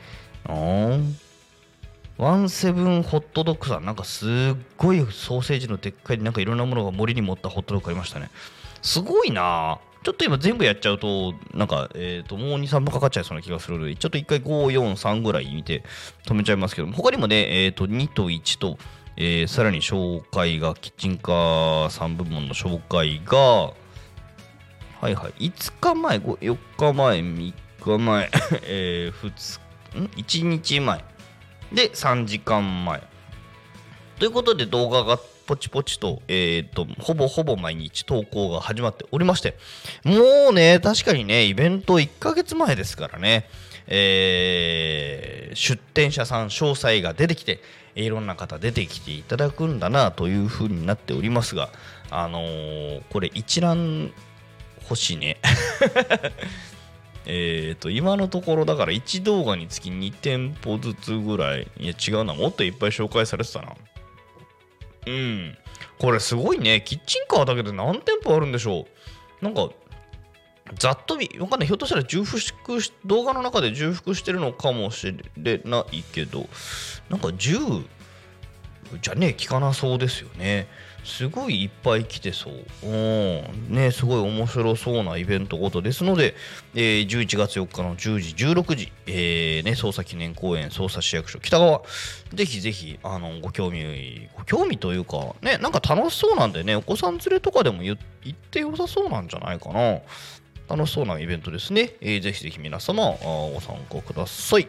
[2.22, 4.28] ワンセブンホットドッグさん、なんかすっ
[4.76, 8.30] ごいソーセージのでっかい、なんかいろんなものが森に持ったホットドッグありましたね。
[8.80, 9.80] すごいな。
[10.04, 15.82] ちょっと今全部やっちゃうと、なんか、えっ、ー、と、もう2、3分かかっちゃいそうな気がするので、ちょっと1回5、4、3ぐらい見て
[16.24, 18.78] 止めちゃいますけども、他にもね、えっ、ー、と、2と1と、
[19.16, 23.72] えー、さらに紹介が、キッチンカー3部門の紹介が、は
[25.10, 28.30] いはい、5日前、4日前、3日前、
[28.62, 29.60] えー、2
[29.92, 31.11] 日、ん ?1 日前。
[31.74, 33.02] で、3時間前。
[34.18, 39.56] ということで動画がポチポチと、えっ、と、ほぼほぼ毎日投稿が始まっておりまして、
[40.04, 43.48] もうね、確かにね、イベント1ヶ月前ですからね、
[43.88, 47.60] えー、出店者さん詳細が出てきて、
[47.94, 51.70] いろんな方出てきていただくんだなというふうになっておりますが、
[52.10, 54.12] あのー、これ一覧
[54.82, 55.38] 欲しいね。
[57.26, 63.74] えっと、今のところだから1動画につき2店舗ずつぐらい、いや違うな、もっといっぱい紹介されてたな。
[65.06, 65.56] うん。
[65.98, 66.82] これすごいね。
[66.84, 68.86] キッチンカーだけで何店舗あるんでしょ
[69.40, 69.44] う。
[69.44, 69.68] なんか、
[70.78, 71.66] ざっと見、わかんない。
[71.66, 72.40] ひょっとしたら重複
[72.80, 75.06] し、動画の中で重複してるのかもし
[75.36, 76.48] れないけど、
[77.08, 77.84] なんか10
[79.00, 80.66] じゃねえ、聞かなそうですよね。
[81.04, 82.54] すごいいっぱい来てそう。
[82.84, 83.74] うん。
[83.74, 86.34] ね、すごい面白そうなイベントごとですので、
[86.74, 91.82] えー11月4日の10時、16時、えーね、捜査記念公園、捜査市役所、北側、
[92.32, 99.98] ぜひぜひ、あの、ご興味、ご興味というか、ね、なんか楽しそうなんでね、お子さん連れとかでも行って良さそうなんじゃないかな。
[100.68, 101.94] 楽しそうなイベントですね。
[102.00, 104.68] えーぜひぜひ皆様、ご参加ください。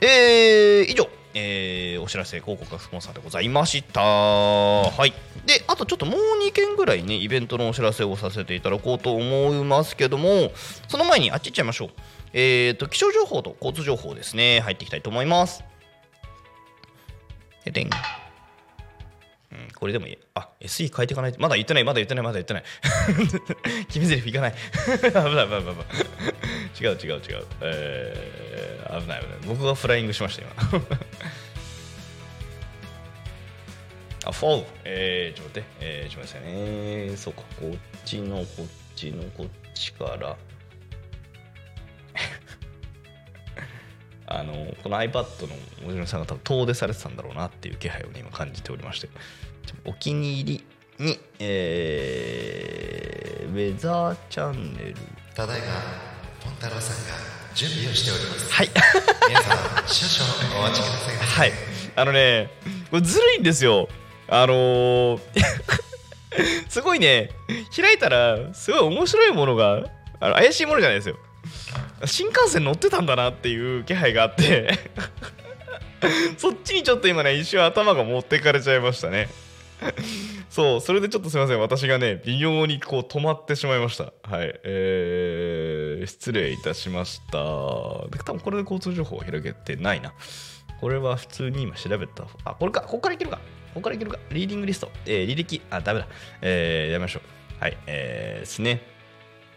[0.00, 4.00] えー以上、えーお知らせ広告がスポンサーでございました。
[4.02, 5.12] はい。
[5.46, 10.52] で、あとちょっともう2件ぐらいね、イベントのお知らせをさせていただこうと思いますけども、
[10.88, 11.90] その前にあっち行っちゃいましょう。
[12.32, 15.64] えっ、と、気象情報と交通情報ですね、入っていきたいと思います。
[17.64, 17.90] ででん。
[19.52, 20.18] うん、これでもいい。
[20.34, 21.34] あ、SE 変えていかない。
[21.38, 22.64] まだ言ってない、まだ言ってない、まだ言ってない。
[23.86, 24.54] 決め台詞いかない。
[24.56, 25.74] 危ない、危ない、危ない。
[26.80, 27.46] 違う、違う、違う。
[27.60, 29.38] えー、危ない、危ない。
[29.44, 30.52] 僕がフライングしました、今。
[34.24, 35.68] あ、フォーえー、ちょっと待って。
[35.80, 36.52] えー、ちょっと待ってください
[37.10, 37.16] ね。
[37.16, 40.36] そうか、こっちの、こっちの、こっちから。
[44.34, 45.54] あのこの iPad の
[45.86, 49.08] おじのさんが多分遠出されてたんだろうなっていう気配を、ね、今感じておりまして
[49.84, 50.60] お気に入
[50.98, 54.94] りに、えーウェザーチャンネル。
[55.34, 55.66] ただいま
[56.42, 57.12] ポンタロウさんが
[57.54, 58.50] 準備をしております。
[58.52, 58.70] はい。
[59.28, 61.16] 皆さん少々お待ちください。
[61.16, 61.52] はい。
[61.96, 62.48] あのね
[62.90, 63.88] これずるいんですよ。
[64.28, 65.20] あのー
[66.70, 67.30] すごいね。
[67.76, 69.84] 開いたらすごい面白いものが
[70.18, 71.18] あの怪しいものじゃないですよ。
[72.06, 74.78] 新幹線乗ってたんだなっていう気配があって。
[76.38, 79.28] そっちにちょっと今ね一瞬頭が持ってかれちゃいましたね
[80.50, 81.60] そうそれでちょっとすいません。
[81.60, 84.12] 私がね微妙にこう止まってしまいました。
[84.22, 84.60] はい。
[84.64, 87.38] えー、失礼いたしました。
[88.10, 90.12] で多分これで交通情報を広げてないな。
[90.80, 92.24] これは普通に今調べた。
[92.44, 92.80] あこれか。
[92.82, 93.36] ここからいけるか。
[93.36, 93.42] こ
[93.76, 94.18] こからいけるか。
[94.30, 95.62] リーディングリスト、えー履歴。
[95.70, 96.06] あダメだ。
[96.42, 97.62] えー、やめましょう。
[97.62, 97.76] はい。
[97.86, 98.82] えー、ですね。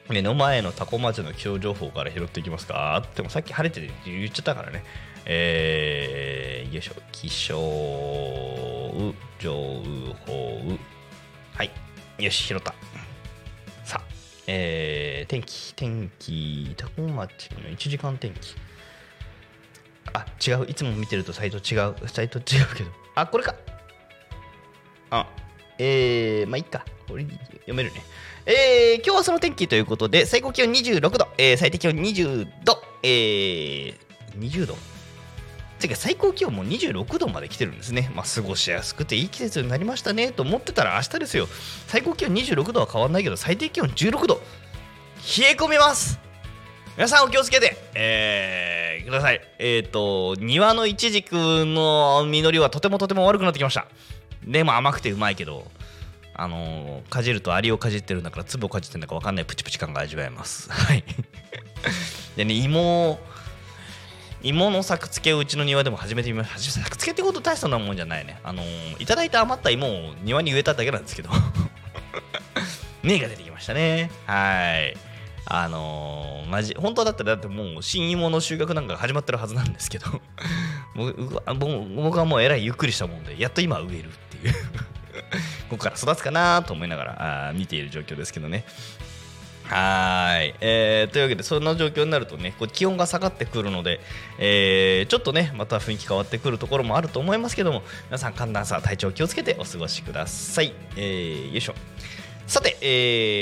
[0.10, 3.04] 目の前のタコ町の気象情報から拾っていきますか。
[3.16, 4.84] でもさっき晴れてて言っちゃったからね。
[5.26, 6.94] えー、よいしょ。
[7.12, 7.56] 気象
[9.40, 9.54] 情
[10.26, 10.62] 報。
[11.54, 11.72] はい。
[12.24, 12.74] よし、拾った。
[13.84, 14.04] さあ、
[14.48, 18.56] えー、天気、天気、タコ町の1時間天気。
[20.14, 20.66] あ、違う。
[20.70, 21.96] いつも見てるとサイト違う。
[22.08, 22.92] サイト違うけど。
[23.16, 23.56] あ、これか。
[25.10, 25.28] あ、
[25.80, 26.86] えー、まあいいか。
[27.08, 28.04] これ読めるね。
[28.46, 33.96] えー、今日はその天気ということで、最高気温26度、えー、最低気温20度、えー、
[34.38, 34.95] 20度？
[35.80, 38.12] てか最高気温も26度まで来てるんですね。
[38.16, 41.48] まあ、過ごしやすくていい季節になりましたねと思ってたら明日ですよ。
[41.88, 44.36] 最高気温26度は変わんないけど、最低気温16度。
[44.36, 44.42] 冷
[45.52, 46.20] え込みます
[46.96, 49.42] 皆さんお気をつけて、えー、ください。
[49.60, 51.36] えっ、と、庭のイチジク
[51.66, 53.88] の実りはとてもとても悪くなってきました。
[54.46, 55.70] でも甘くてうまいけど、
[56.34, 60.72] あのーかじるとアリをかじってるんだから粒をかじってるんだか分かんないプチプチ感が味わえます。
[60.72, 61.04] はい。
[62.36, 63.20] でね、芋、
[64.44, 66.82] 芋の作付けをうちの庭でも始めてみました。
[66.82, 68.40] 作付けってこと大したなもんじゃないね。
[68.44, 71.30] あのーいただいた余った芋を庭に植えただけなんですけど、
[73.04, 74.12] 芽が出てきましたね。
[74.26, 74.98] はい。
[75.48, 80.08] あのー、マジ本当だったらだってもう新芋の収穫なんか始まってるはずなんですけど
[80.96, 84.54] 僕はもうえらいゆっくりしたもんでやっと今植えるっていう
[85.70, 88.66] ここから育つかなと思いながらあ見ている状況ですけどね
[89.68, 94.00] はい、えーというわけでそんな状況になるとねこう気温が下がってくるので、
[94.38, 101.74] えーちょっとねまた雰囲気変わってくるところもあると思いますけども皆さん寒暖差体調気をつけてお過ごしください、えーよいしょ
[102.48, 102.86] さて、え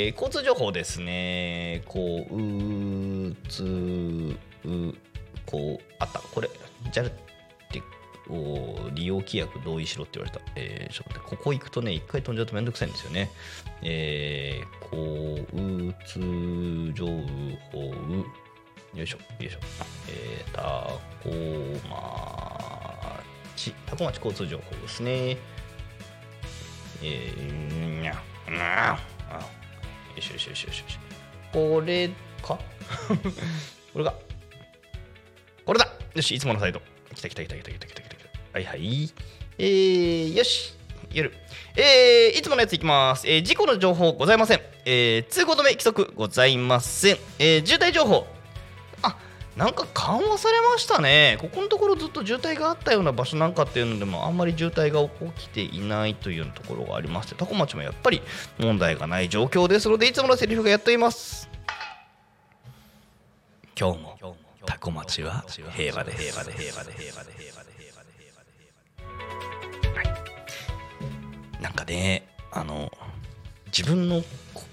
[0.09, 1.81] ー交通情報ですね。
[1.85, 4.37] こう、うつ、う、
[5.45, 6.19] こう、あった。
[6.19, 6.49] これ、
[6.93, 7.11] JAL っ
[8.93, 10.41] 利用規約同意しろって言われた。
[10.55, 13.29] えー、ちょっと待って、ここ行くとね、一回飛んじゃうとめんどくさいんですよね。
[13.81, 17.05] えー、交通情
[17.71, 17.93] 報、
[18.93, 19.59] よいしょ、よいしょ。
[20.09, 20.61] えー、タ
[21.21, 21.29] コ
[23.55, 25.37] 町、タコ町交通情報ですね。
[27.01, 28.13] えー、にゃ、
[28.49, 28.97] にゃ、
[29.29, 29.39] あ、よ
[30.17, 30.99] いしょよいしょよいしょよいしょ。
[31.51, 32.09] これ
[32.41, 32.57] か？
[33.93, 34.13] これか。
[35.65, 36.81] これだよし、いつものサイト。
[37.15, 38.12] 来た来た来た来た来た来た来た
[38.53, 39.11] はいはい。
[39.57, 40.75] えー、よし。
[41.11, 41.33] 夜。
[41.75, 43.27] えー、いつものやついきます。
[43.27, 44.61] えー、事故の情報ございません。
[44.85, 47.17] えー、通行止め規則ございません。
[47.39, 48.27] えー、渋滞情報。
[49.01, 49.17] あ
[49.57, 55.01] なんか緩和されましたね、ここのところずっと渋滞があったような場所なんかっていうのでもあんまり渋滞が
[55.33, 58.21] 起きていないというようなところがありまして、タコ町もやっぱり
[58.59, 61.49] 問題がない状況ですので、いつものセリフがやっています。
[63.79, 64.37] 今日も
[64.67, 67.62] タコ町は平和です平和で平和で平和で平和で平和で
[71.63, 72.91] なんかねあの
[73.67, 74.21] 自分の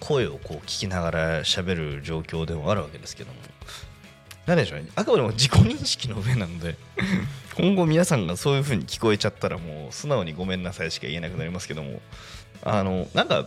[0.00, 3.38] 声をこう聞きながら喋る状況でもあるわけですけども。
[4.46, 4.88] 何でしょうね。
[4.96, 6.74] あくまでも自己認識の上なので
[7.56, 12.00] 今後皆さんがそういう風に聞こえちゃったらもう素直にごめんなさいしか言えなくなりますけども。
[12.64, 13.46] あのなんか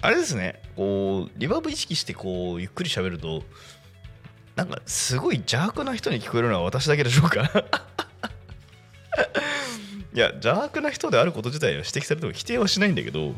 [0.00, 0.62] あれですね。
[0.76, 3.42] こうリバーブ意識してこうゆっくり喋ると
[4.54, 7.50] なんかすごい邪悪な人に聞こえるのは私だけでしょうか？
[10.16, 13.34] いや邪悪な人であること自体は指摘されても否定はしないんだけど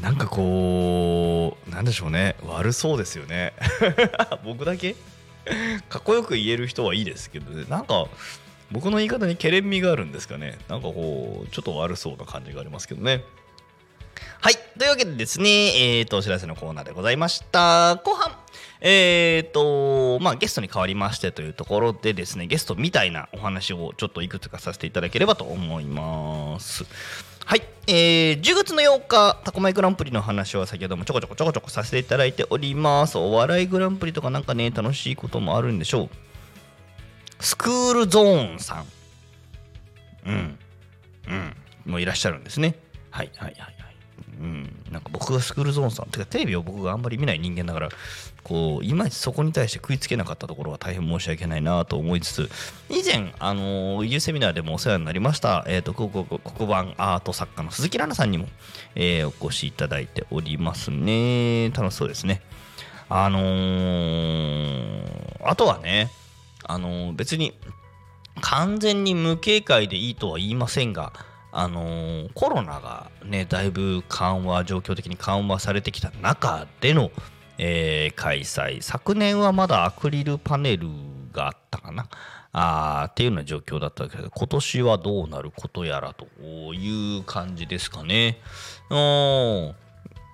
[0.00, 2.34] なんかこうなんでしょうね。
[2.46, 3.52] 悪そうですよね。
[4.44, 4.96] 僕だけ？
[5.88, 8.06] かっこよく言える人はいいですけど、ね、なんか
[8.72, 10.58] 僕の言い方にけれんみがあるんですかね。
[10.68, 13.22] なんかこうちょっと悪そうな感じがありますけどね。
[14.40, 14.54] はい。
[14.78, 17.96] というわけでですねえっ、ー、とお知らせのコーナーでございました。
[17.96, 18.43] 後半。
[18.86, 26.84] えっ、ー、とまあゲストに変わりましてというところでですねゲストみたいなお話をちょっといくつかさせていただければと思います
[27.46, 33.18] はい、えー、10月の8日、タコマイグランプリの話は先ほどもちょこちょこちょこちょこさせていただいております。
[33.18, 36.08] お笑いグランプリとかなんかね、楽しいこともあるんでしょう。
[37.40, 38.86] スクールゾーンさん。
[40.26, 40.58] うん。
[41.28, 41.56] うん。
[41.84, 42.76] もういらっしゃるんですね。
[43.10, 43.74] はいはいはい。
[44.40, 47.88] うん、なんか僕がスクールゾーンさんてかテレビを僕があんまり見ない人間だから
[48.44, 52.50] こういまいちそこに対して食いつけなかったところは大変申し訳ないなと思いつつ
[52.90, 56.08] 以前あのー、セミナーでもお世話になりました、えーと、黒
[56.66, 58.46] 板アート作家の鈴木奈々さんにも、
[58.94, 61.70] え、お越しいただいておりますね。
[61.70, 62.42] 楽しそうですね。
[63.08, 63.40] あの、
[65.42, 66.10] あとはね
[66.64, 67.54] あの、別に
[68.40, 71.12] 完全に無警戒でいいとは言いませんが
[71.56, 77.10] あの、コロナがねだいぶ緩和状況的に緩和されてきた中での、
[77.58, 80.88] えー、開催昨年はまだアクリルパネル
[81.32, 82.08] があったかな？
[82.52, 86.26] あっていうような状況だったけど今年はどうなることやらと
[86.72, 88.38] いう感じですかね。
[88.90, 89.74] うん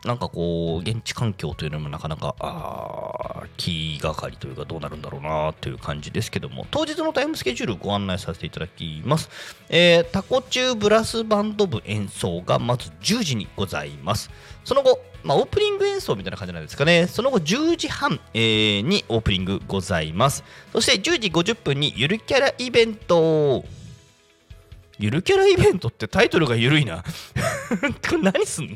[0.04, 9.28] なんかこう、現地環境というのもなかなか、あ気がかりというかどうなるんだろうなという感じですけども、当日のタイムスケジュールご案内させていただきます。
[9.68, 14.30] えー、タコ中ブラスバンド部演奏がまず10時にございます。
[14.64, 17.06] その後、まあ、オープニン演奏みたいな感じなんですかね。
[17.06, 20.42] その後10時半、えー、にオープニングございます。
[20.72, 23.64] そして10時50分にゆるキャライベント。
[24.98, 27.04] ゆるキャライベントってタイトルがゆるいな。
[28.08, 28.72] これ何すんの？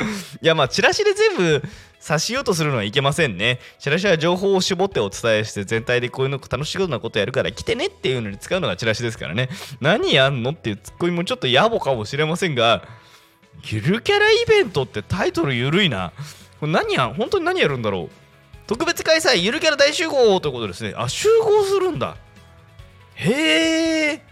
[0.40, 1.62] いやまあチラシで全部
[1.98, 3.58] 差しようとするのはいけませんね。
[3.78, 9.50] チラシは情報を絞ってお伝えして全体でこういうの楽しいようなことやるから来てねっていうのに使うのがチラシですからね。
[9.80, 12.82] 何やんのっていうツッコミもちょっと野暮かもしれませんが、
[13.64, 16.12] ゆるキャライベントってタイトルゆるいな。
[16.58, 18.10] これ何や本当に何やるんだろう
[18.66, 20.94] 特別開催ゆるキャラ大集合ということですね。
[20.96, 22.16] あ、集合するんだ。
[23.14, 24.22] へえ。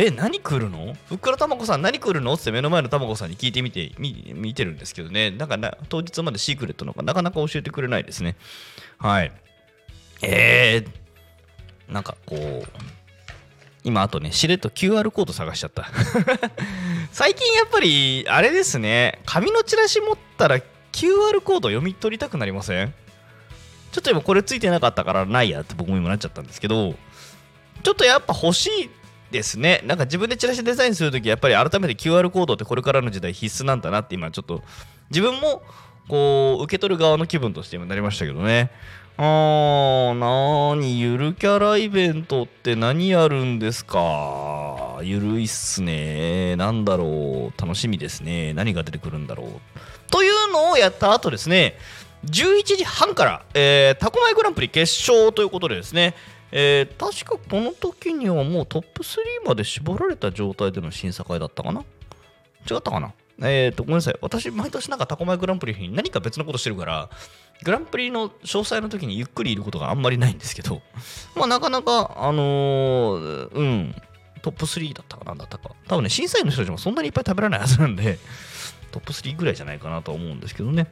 [0.00, 0.94] え何来るの？
[1.08, 2.34] ふっくらたまこさん何来るの？
[2.34, 8.36] って目の前のたまこさんに聞いてみてみ見てるんですけどねなんかな当日までシークレットのかなかなか教えてくれないですね
[8.98, 9.32] はい
[10.22, 12.64] えー、なんかこう
[13.88, 15.86] 今あとねしれっと QR コード探しちゃった
[17.10, 20.58] 最近やっぱりあれですね紙のチラシ持ったら
[20.92, 22.94] QR コード読み取りたくなりません？
[23.92, 26.94] ちょっと今これついてなかったからないやって僕も今なっちゃったんですけど
[27.82, 28.90] ちょっとやっぱ欲しい
[29.30, 29.82] ですね。
[29.84, 34.62] なんか自分でチラシデザインするとき、やっぱり改めて QR コードってこれからの時代必須なんだなって今ちょっと
[35.10, 35.62] 自分も
[36.08, 38.70] こう受け取る側の気分として今なりましたけどね。
[39.20, 45.00] あー、なーに、ゆるキャライベントって何やるんですか？
[45.02, 46.54] ゆるいっすね。
[46.54, 47.60] なんだろう。
[47.60, 48.54] 楽しみですね。
[48.54, 49.48] 何が出てくるんだろう。
[50.08, 51.74] というのをやった後ですね、
[52.26, 56.14] 11時半から、えー、タコマイグランプリ決勝ということでですね、
[56.52, 61.80] えー、確かこの時にはもうトップ3まで絞られた状態での審査会だったかな？
[62.70, 63.12] 違ったかな？
[63.40, 64.16] えっ、ー、と、ごめんなさい。
[64.20, 67.08] 私、毎年なんかタコマイグランプリに何か別のことしてるから、
[67.62, 70.82] グランプリの詳細の時にゆっくりいることがあんまりないんですけど、
[71.36, 73.94] まあ、なかなか、あのー、うん、
[74.42, 75.70] トップ3だったかなんだったか。
[75.86, 78.18] 多分ね、審査員の人たちもそんなにいっぱい食べられないはずなんで、
[78.90, 80.90] トップ3ぐらいじゃないかなと思うんですけどね。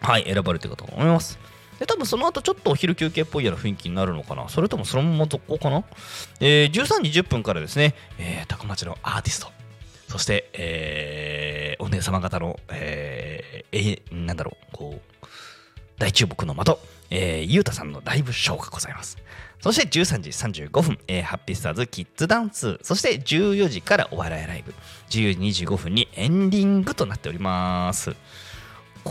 [0.00, 1.38] はい、選ばれてるかと思います。
[1.78, 5.82] で、多分その後ちょっとお昼休憩っぽいような雰囲気になるのかなそれともそのまま続行かな？
[6.40, 9.50] えー、13時10分からですね、えー、高町のアーティスト、
[10.10, 15.26] そして、えー、お姉様方の、えー、えー、なんだろう、こう、
[16.00, 16.78] 大注目の的、
[17.10, 19.18] えー、ゆうたさんのライブショーがございます。
[19.60, 20.30] そして13時
[20.64, 24.74] 35分、えー、ハッピースターズキッズダンス、そして14時からお笑いライブ、
[25.10, 28.10] 14時25分にエンディングとなっております。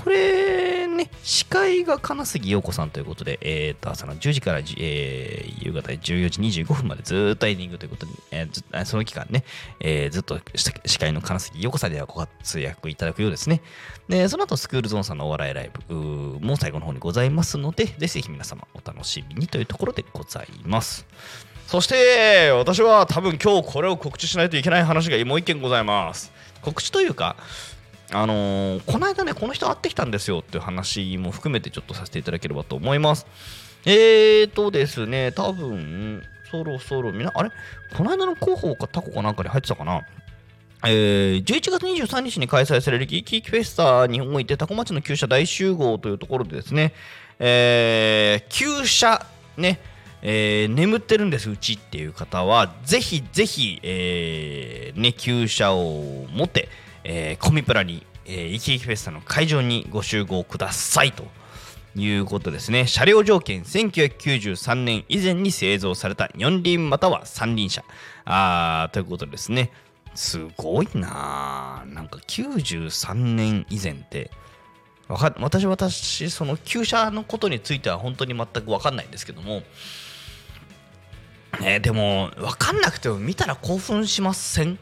[0.02, 9.44] これね、司会が金杉陽子さんということで、えー、と朝の10時から、えー夕方14時25分までずっとエンディングということで、えーその期間ね、
[9.82, 10.40] えーずっと
[10.86, 13.62] 司会の金杉陽子さんではご活躍いただくようですね。
[14.08, 15.96] で、その後、スクールゾーンさんのお笑いライブ
[16.40, 21.06] も最後の方にございますので、ぜひ皆様お楽しみにというところでございます。
[21.68, 26.32] そして、私は多分今日これを告知しないといけない話がもう一件ございます。
[26.62, 27.36] 告知というか、
[28.12, 33.28] あのーこの間ね、この人会ってきたんですよっていう話も含めてちょっとさせていただければと思います。
[33.86, 37.52] えーとですね、多分、そろそろみな、あれ？
[37.96, 40.02] この間の広報かタコかなんかに入ってたかな？
[40.86, 46.94] えー、11月23日に開催されるギーキーフェスタにおいて、タコ町の旧車大集合というところでですね、
[47.38, 49.26] えー、旧車
[49.58, 49.80] ね、
[50.22, 56.70] えー眠ってるんですうちっていう方はぜひぜひ、えーね、旧車を持って、
[57.04, 61.26] えーコミプラに、えー、イキイキフェスタの会場にご集合くださいと
[61.96, 62.88] いうことですね。
[62.88, 67.84] 車両条件1993年以前に製造された4輪または3輪車。
[68.26, 69.72] あーということですね。
[70.16, 74.32] すごいなあなんか93年以前って
[75.08, 79.64] わか私私その旧車のことについては本当に全く分かんないんですけども。
[81.60, 84.78] ね、でも分かんなくても見たら興奮しません？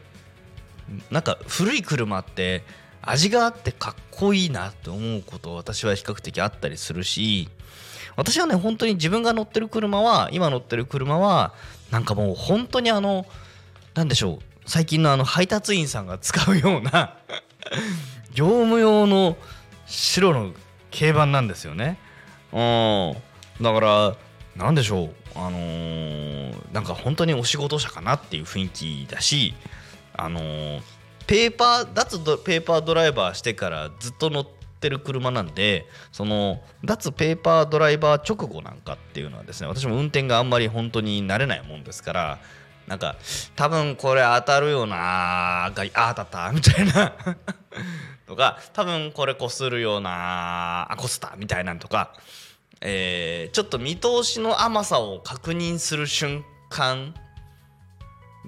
[1.10, 2.62] なんか古い車って
[3.02, 7.48] 味があってかっこいいなって思うこと私は比較的あったりするし
[8.16, 11.54] 私はね本当に自分が乗ってる車は今乗ってる車は
[11.90, 13.26] なんかもう本当にあの
[13.94, 17.16] なんでしょう最近のあの配達員さんが使うような
[18.34, 19.36] 業務用の
[19.86, 20.52] 白の
[20.96, 21.98] 軽バンなんですよね。
[22.52, 23.16] うん
[23.60, 24.16] だから
[24.56, 29.54] なんでしょうあのーなんか本当にお仕事車かなっていう雰囲気だし
[30.18, 30.80] あのー
[31.26, 34.46] ペーパー脱ペーパードライバーしてからずっと乗っ
[34.80, 42.38] てる車なんでその脱ペーパードライバー直後なんかっていうのはですね私も運転があんまり本当に慣れないもんですから
[42.86, 43.16] なんか
[43.56, 44.96] 多分これ当たるよな
[45.74, 47.12] があ当たったみたいな。
[48.26, 52.14] とか多分これこするようなあこすったみたいなんとか、
[52.80, 57.14] えーちょっと見通しの甘さを確認する瞬間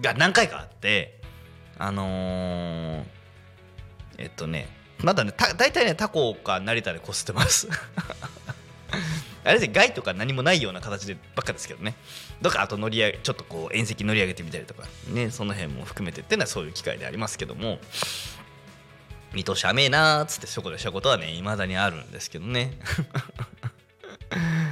[0.01, 1.20] が何回かあって
[1.81, 3.05] あのー
[4.19, 4.69] えっとね
[5.03, 7.69] まだねた大体ねタコか成田でこすってます。
[9.43, 11.95] あれで害とか何もないような形でばっかですけどね。
[12.43, 17.79] どっかあと乗り上げちょっとこう縁石乗り上げてみたりとかねその辺も含めてっていうのはそういう機会でありますけども。
[19.33, 22.77] 見通し甘えなーっつってそこでしたことはね未だにあるんですけどね。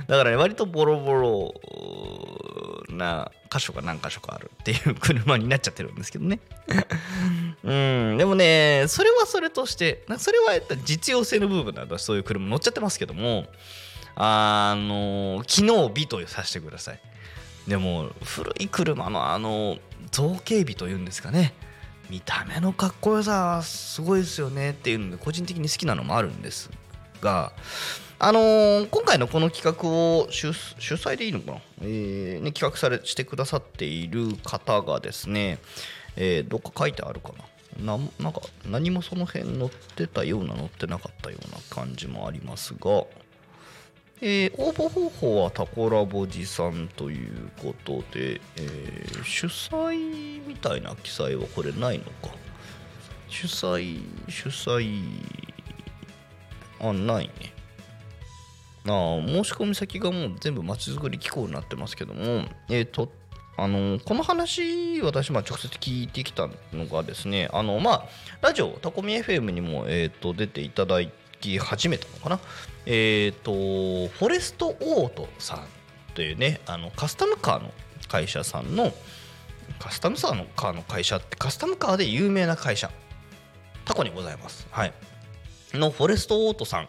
[0.08, 1.54] だからね割とボロボロ
[2.88, 6.40] な箇所が何箇所かあるっていう車になっちゃってるんですけどね。
[7.64, 8.16] うん。
[8.18, 11.98] でもねそれはそれとしてそれは実用性の部分なんだ。
[11.98, 13.46] そういう車乗っちゃってますけども。
[14.20, 17.00] あの機能美とさせてください。
[17.68, 19.78] でも古い車のあの
[20.10, 21.54] 造形美というんですかね。
[22.10, 24.70] 見た目のかっこよさはすごいですよね。
[24.70, 26.68] っていうので個人的に好きなのもあるんです
[27.20, 27.52] が
[28.20, 35.58] あのー今回のこの企画を主催でいいのかな、えーね、企画されしてくださっている方がですね、
[36.16, 37.32] えーどっか書いてあるか
[37.76, 37.96] な？
[37.96, 43.04] ななんか何もその辺載ってたような載ってなかったような感じもありますが、
[44.20, 52.34] えー応募方法はタコラボ持参ということで、えー主催みたいな記載はこれないのか？
[53.28, 55.04] 主催主催
[56.80, 57.54] あないね。
[58.94, 63.10] あ申し込み先がもう全部まちづくり機構になってますけどもえっ、と
[63.56, 68.04] あのこの話私直接聞いてきたのがですねあのまあ
[68.40, 70.98] ラジオタコミ FM にも、えー、と出ていただ
[71.40, 72.40] き始めたのかな。
[72.86, 75.66] えっ、とフォレストオートさん
[76.14, 77.72] というねあのカスタムカーの
[78.08, 78.92] 会社さんの
[79.78, 82.90] カスタムカーのカーの会社ってカスタムカーで有名な会社
[83.84, 84.66] タコにございます。
[84.70, 84.92] はい。
[85.74, 86.88] のフォレストオートさん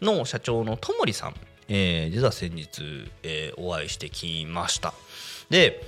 [0.00, 1.34] の社長のともりさん、
[1.68, 2.82] えー実は先日、
[3.22, 4.94] えーお会いしてきました。
[5.50, 5.82] で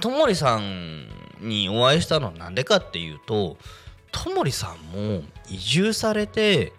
[0.00, 1.06] ともりさん
[1.40, 3.56] にお会いしたのは何でかっていうと
[4.10, 6.72] ともりさんも移住されて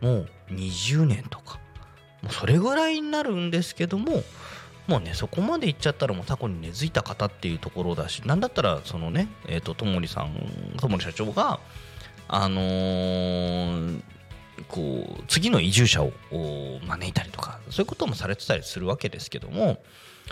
[0.00, 1.58] もう20年とか
[2.22, 4.22] もうそれぐらいになるんですけども
[4.86, 11.60] もうねそこまで行っちゃったらもうタコに根付いた方っていうところだしなんだったらそのねえっ、とともりさんともり社長が
[12.28, 14.02] あのー
[14.70, 16.12] こう次の移住者を
[16.86, 19.82] 招いたりとかそういうこともされてたりするわけですけども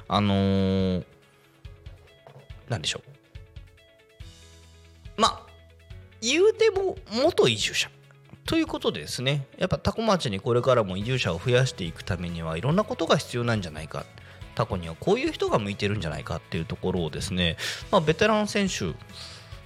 [0.07, 1.05] あのー
[2.69, 3.01] なんでしょ
[5.17, 5.21] う。
[5.21, 5.47] まあ
[6.21, 7.91] 言うても元移住者
[8.45, 9.47] ということでですね。
[9.59, 14.05] やっぱ多古町にこれからも移住者を増やしていくためにはいろんなことが必要なんじゃないか。
[14.55, 17.57] タコにはこういう人が向いてるんじゃないかっていうところをですね、
[17.93, 18.95] まあ、ベテラン選手い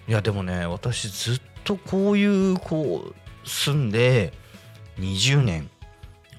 [0.08, 4.34] やでもね私ずっとこういうこう住んで
[4.98, 5.70] 20年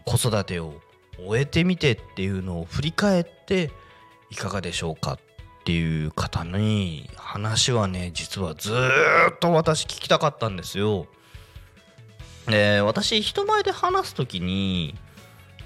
[0.06, 0.74] 子育てを
[1.20, 3.72] 終えてみてっていうのを振り返って
[4.30, 5.20] いかがでしょうかっ
[5.64, 11.08] ていう方に話はね実はずっと私聞きたかったんですよ。
[12.48, 14.96] で私人前で話す時に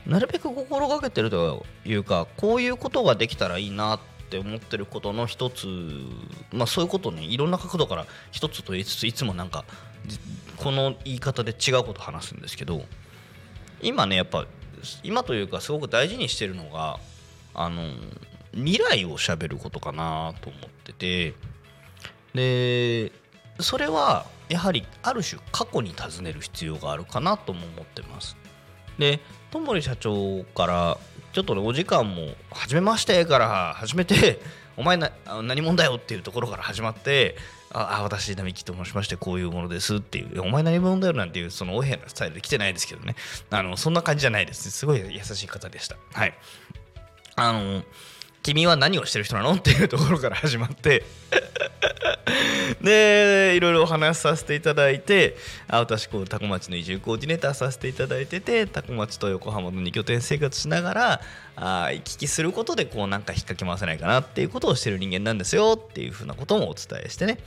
[0.06, 5.68] なるべく心がけてるというかこういうことができたらいいなって思ってることの一つ
[6.52, 9.66] まあそういうことねいろんな角度から一つと言いつついつもなんか
[10.58, 12.84] この言い方で違うこと話すんですけど
[13.82, 14.46] 今ねやっぱ
[15.04, 17.00] 今というかすごく大事にしてるのが
[17.54, 17.84] あの
[18.54, 21.34] 未来をしゃべることかなと思ってて
[22.34, 23.12] で
[23.60, 28.38] それはやはりある種過去に尋ねる必要があるかなとも思ってます。
[28.98, 29.20] で
[29.52, 30.98] 戸森社長から
[31.34, 34.40] ちょっとねお時間も「初めまして」から始めて
[34.78, 35.12] 「お前な
[35.44, 37.36] 何者だよ」っていうところから始まって
[37.74, 43.16] 「ああ私並木と申しましてこういうものです」っていう「お前何者だよ」なんていうそのお部屋のスタイルで来てないですけどね。
[43.50, 44.72] あのそんな感じじゃないです。
[44.72, 45.98] すごい優しい方でした。
[46.14, 46.34] はい。
[47.36, 47.84] あの
[48.48, 49.56] 君は何をしてる人なの？
[49.56, 51.04] っていうところから始まって。
[52.82, 55.36] でいろいろお話しさせていただいて
[55.68, 61.22] あ私こう多古町の移住コーディネーターさせていただいてて多古町と横浜の2拠点生活しながら
[61.56, 67.40] あ行き来することでこうなんか引っ掛け回せないかなっていうことをしてる人間なんですよっていうふうなこともお伝えしてね、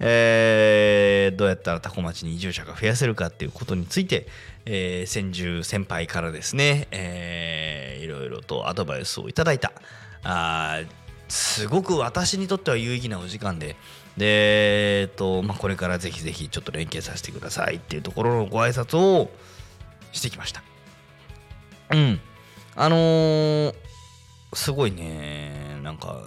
[0.00, 4.26] えーどうやったら多古町に移住者が増やせるかっていうことについて、
[4.66, 9.72] えー先住先輩からですね、えーいろいろとアドバイスをいただいた。
[10.28, 10.80] あ
[11.28, 13.76] すごく私にとっては有意義なお時間で、
[14.16, 19.30] で、えっと、まあ、これからぜひぜひちょっと連携させてくださいっていうところのご挨拶を
[20.12, 20.62] してきました。
[21.92, 22.20] うん。
[22.74, 23.85] あのー
[24.52, 26.20] すごいね、なんか、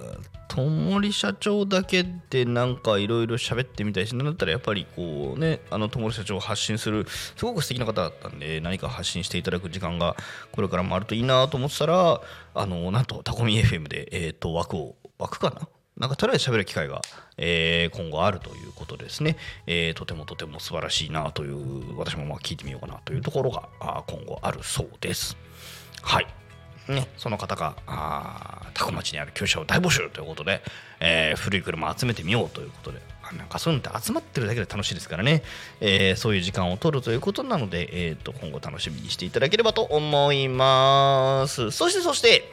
[0.48, 10.16] ともり社長だけでなんかいろいろ喋ってみたいし、なんだったらやっぱりこうね、あのともり社長を発信する、すごく素敵な方だったんで、何か発信していただく時間が
[10.52, 12.22] これからもあるといいなと思ってたら、
[12.56, 15.68] あの、なんとタコミ FM で、えっ、と、枠を、枠かな？
[15.98, 17.02] なんかとりあえず喋る機会が、
[17.38, 19.36] えー今後あるということですね、
[19.68, 25.38] えーとてもとても素晴らしいなという私もまあ聞いてみようかなというところがあ今後あるそうです。
[26.02, 26.28] はい。
[26.90, 30.62] ね、その方があー多古町にある旧車を大募集ということで、
[31.00, 33.00] えー古い車を集めてみようということで
[33.38, 35.44] なんかそういうのって集まってるだけで楽しいですからね、
[35.82, 41.70] えーそういう時間を取るということなので、えー、と今後楽しみにしていただければと思います。
[41.72, 42.52] そしてそして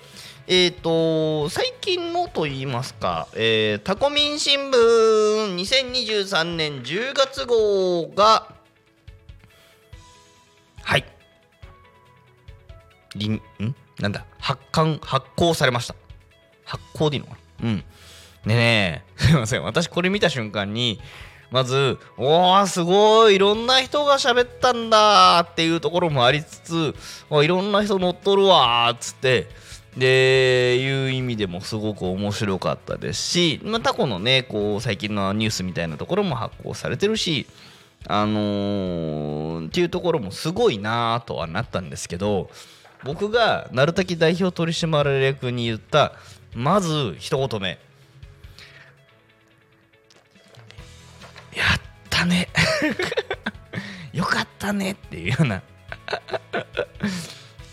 [0.48, 8.52] えっ、と最近のと言いますか、えータコミン新聞2023年10月号が
[10.82, 11.04] はい。
[13.16, 13.34] りん
[13.64, 13.74] ん？
[14.00, 15.94] なんだ発刊発行されました。
[16.64, 17.68] 発行でいいのかな？
[17.68, 17.84] うん。
[18.46, 19.62] でね すいません。
[19.62, 21.00] 私これ見た瞬間に
[21.50, 26.94] まずおーすごいいろんな人が喋ったんだっていうところもありつつ
[27.30, 29.48] あいろんな人乗っとるわーっつって
[29.96, 37.46] でいう意味でもすごく面白かったですし、まあ、タコのねこう最近のニュースみたいなところも発行されてるし
[38.06, 42.50] あのーっていうところもすごいなとはなったんですけど
[43.06, 46.12] 僕が鳴滝代表取締役に言った
[46.54, 47.78] まず一言目。
[51.54, 51.80] やっ
[52.10, 52.48] たね。
[54.12, 55.62] よかったねっていうような。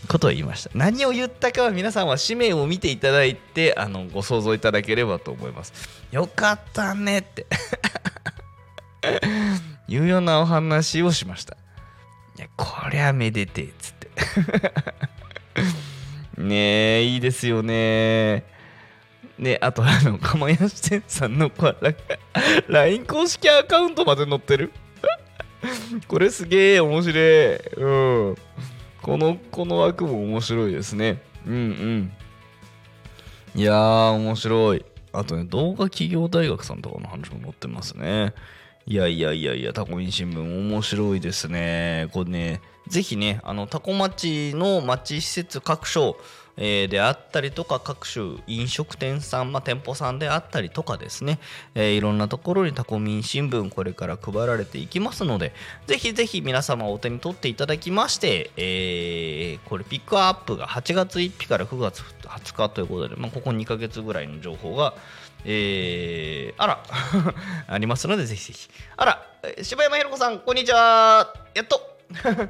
[0.07, 0.69] ことを言いました。
[0.75, 5.73] 何を言ったかは皆さんは紙面を見ていただいてあのご想像いただければと思います。
[6.11, 7.47] よかったねって。
[9.87, 11.57] いうようなお話をしました。
[12.37, 14.11] いやこりゃめでてっつって。
[16.37, 18.43] ねえいいですよね。
[19.37, 21.95] ねあとあの釜屋支店さんのこれ
[22.67, 24.71] LINE 公式アカウントまで載ってる？
[26.07, 27.55] これすげえ面白い。
[27.55, 28.35] うん。
[29.01, 31.21] このこの枠も面白いですね。
[31.45, 32.11] うんうん。
[33.55, 34.85] いやー面白い。
[35.11, 38.33] あとね動画企業大学さんとかの話も載ってますね。
[38.85, 42.09] いやいやいやいや、タコミン新聞面白いですね。
[42.11, 46.17] これね、ぜひね、あのタコ町の町施設各所、
[46.57, 51.39] えーであったりとか、各種飲食店さん、まあ、店舗さんであったりとかですね、
[51.75, 55.53] えーいろんなところにタコミン新聞、これから配られていきますので、
[55.87, 64.93] ぜひぜひ皆様お手に取っていただきまして、えーこれピックアップが8月1日から9月20日ということで、まあ、ここ2ヶ月ぐらいの情報が、
[65.45, 66.83] えーあら
[67.67, 68.69] ありますのでぜひぜひ。
[68.97, 69.25] あら
[69.61, 71.33] 柴山ひろ子さんこんにちは。
[71.53, 71.97] やっと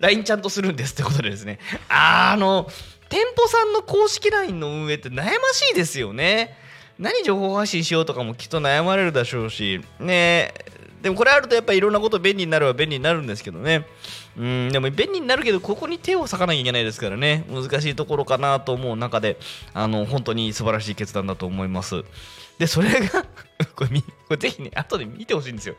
[0.00, 1.58] LINE ちゃんとするんですってことでですね。
[1.88, 2.68] あの
[3.08, 6.56] 店舗さんの公式 LINE の運営って悩ましいですよね。
[6.98, 9.80] 何情報発信しようとかもきっと悩まれるでしょうし。
[10.00, 10.52] ね
[11.02, 13.86] でもこれあるとやっぱりいろんなこと便利になるは便利になるんですけどね。
[14.36, 17.44] うんでも便利になるけどここに手を割かなきゃいけないですからね。
[17.50, 19.38] 難しいところかなと思う中で
[19.74, 22.02] あの本当に素晴らしい決断だと思います。
[22.58, 23.24] でそれが
[23.76, 25.76] これこれぜひね後で見てほしいんですよ。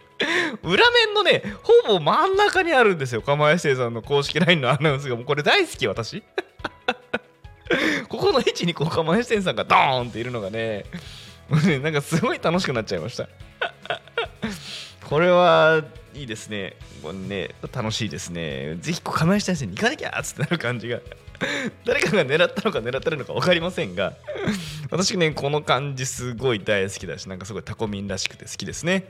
[0.62, 3.22] 裏面のねほぼ真ん中にあるんですよ。
[3.22, 5.16] 釜石生さんの公式 LINE のアナウンスが。
[5.16, 6.22] もうこれ大好き私。
[8.08, 10.86] ここの位置にこう釜石さんがドーンっているのがね
[11.50, 13.28] もうねなんかすごい楽しくなっちゃいました。
[15.08, 15.84] これは
[16.14, 16.76] いいですね。
[17.02, 18.76] これね、楽しいですね。
[18.82, 21.00] ぜひ、釜石大戦に行かなきゃっつってなる感じが。
[21.86, 24.14] 誰かが狙ったのか狙ってるのか分かりませんが、
[24.92, 29.06] 私ね、この感じすごい大好きだし、なんかすごいタコミンらしくて好きですね。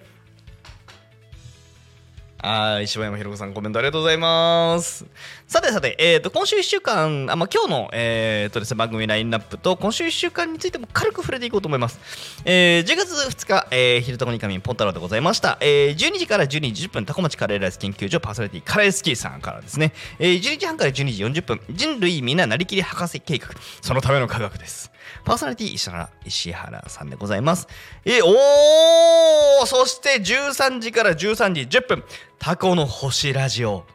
[2.45, 5.05] あー、柴山ひろ子さん、コメントありがとうございます。
[5.53, 11.99] さてさて、えー、と今週1週間、あまあ、今日の、えーとですね、番組ラインナップと、今週1週間についても軽く触れていこうと思います。
[12.43, 15.59] えー10月2日、えー、昼とこにかみポンタロウでございました。
[15.61, 23.49] えー12時から12時10分、タコ町カレーライス研究所パーソナリティカレースキーさんからですね、えー12時半から12時40分、人類みんななりきり博士計画、
[23.83, 24.91] そのための科学です。
[25.23, 27.67] パーソナリティ石原石原さんでございます。
[28.05, 32.03] えーおーそして13時から13時10分、
[32.39, 33.85] タコの星ラジオ、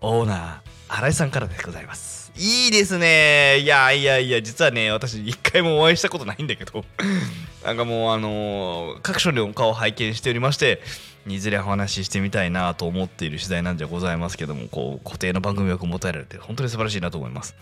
[0.00, 0.61] オーナー、
[0.94, 2.30] 新井さんからでございます。
[2.36, 3.58] いいですね。
[3.60, 6.84] いやいやいや、実はね、私、一回もお会いしたことないんだけど、
[7.64, 10.82] なんかもう、あのー各所でお顔を拝見しておりまして、
[11.26, 17.54] いずれお話ししてみたいなと思っている次第なんじゃございますけども、こう、固定の番組枠を持たれて、本当に素晴らしいなと思います。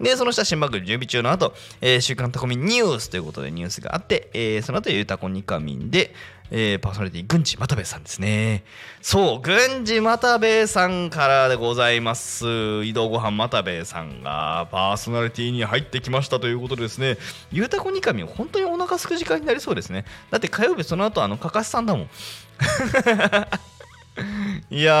[0.00, 6.14] で、その下、新番組準備中の後、えー週刊タコミニュースということでニュースがあって、えーその後、ゆうたこにかみんで、
[6.50, 8.64] えーパーソナリティ、郡司又兵衛さんですね。
[9.02, 12.84] そう、郡司又兵衛さんからでございます。
[12.84, 17.18] 移動ご飯又兵衛さんがパーソナリティに入ってきましたということでですね、
[17.52, 20.04] ゆうたこにかみ、本当にお腹すく時間になりそうですね。
[20.30, 22.10] だって火曜日、その後、あの、かかしさんだもん。
[24.70, 24.94] いや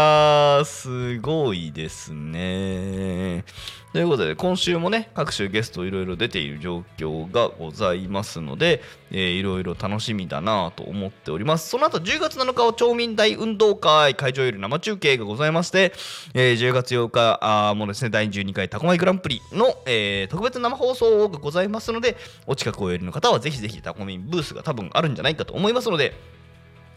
[0.60, 3.44] ー、すごいですね。
[3.92, 11.70] ということで、今週もね、各種ゲストいろいろ出ている状況がございますので、いろいろ楽しみだなと思っております。
[11.70, 15.92] その後、10月7日は町民大運動会会場より生中継がございまして、
[16.34, 22.16] えー10月8日あもですね、第12回タコマイグランプリの、えー特別生放送がございますので、
[22.46, 26.14] お近くお寄りの方はぜひぜひタコミンブースが多分あるんじゃないかと思いますので、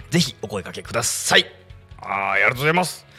[0.09, 1.60] ぜひお声かけください。
[2.01, 3.11] あありがとうございます。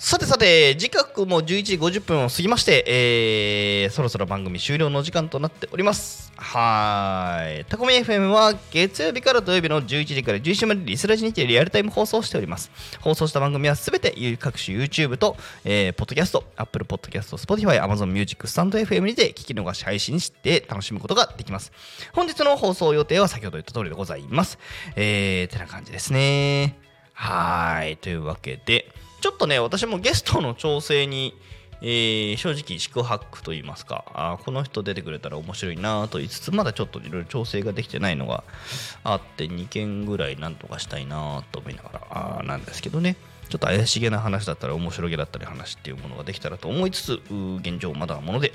[0.00, 6.32] さてさて、時刻も11時50分を過ぎまして、えーそろそろ番組終了の時間となっております。
[6.36, 7.64] はーい。
[7.64, 12.70] タコミ FM は月曜日から土曜日の11時から11時までリスラジにてリアルタイム放送しております。
[13.00, 21.72] 放送した番組はすべて各種 YouTube と、えー、ポッドキャスト、Apple Podcast、Spotify、Amazon Music、スタンド FM にて聞き逃し配信して楽しむことができます。
[22.12, 24.60] 本日の放送予定は先ほど言った通りでございます。
[24.94, 26.87] えー、てな感じですね。
[27.18, 27.96] はい。
[27.96, 31.34] というわけで、ちょっとね、私もゲストの調整に、
[31.80, 38.42] えー正直四苦八苦と言いますかあこの人出てくれたら面白いなと言いつつまだちょっといろいろ調整ができてないのが
[39.04, 43.16] あって2件ぐらいなんとかしたいなと思いながらあーなんですけどね。
[43.48, 47.20] ちょっと怪しげな話だったり面白げだったり話っていうものができたらと思いつつ
[47.60, 48.52] 現状まだなもので。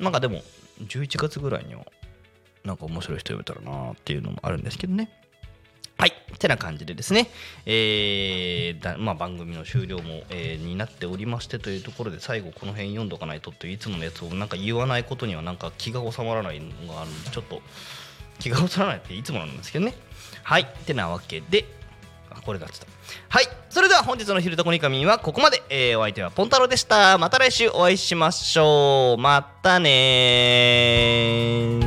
[0.00, 0.42] なんかでも
[0.80, 1.84] 11月ぐらいには
[2.64, 5.10] なんか面白い人呼べたらなっていうのもあるんですけどね。
[6.02, 6.12] はい。
[6.36, 7.30] てな感じでですね、
[7.64, 17.62] えーまあ、番組の終了も、えーになっておりましてというところで最後この辺読んどかないとっていういつものやつをなんか言わないことにはなんか気が収まらないのがあるんでちょっと
[18.40, 19.94] 気が収まらないっていつもなんですけどね。
[20.42, 20.66] はい。
[20.84, 21.66] てなわけで、
[22.32, 22.86] あこれだってた。
[23.28, 23.46] はい。
[23.70, 27.16] それでは本日の「昼とこにかみ」はここまで、えーお相手はポンタロウでした。
[27.18, 29.22] また来週お会いしましょう。
[29.22, 31.78] またね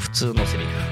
[0.00, 0.91] 普通のセリフ。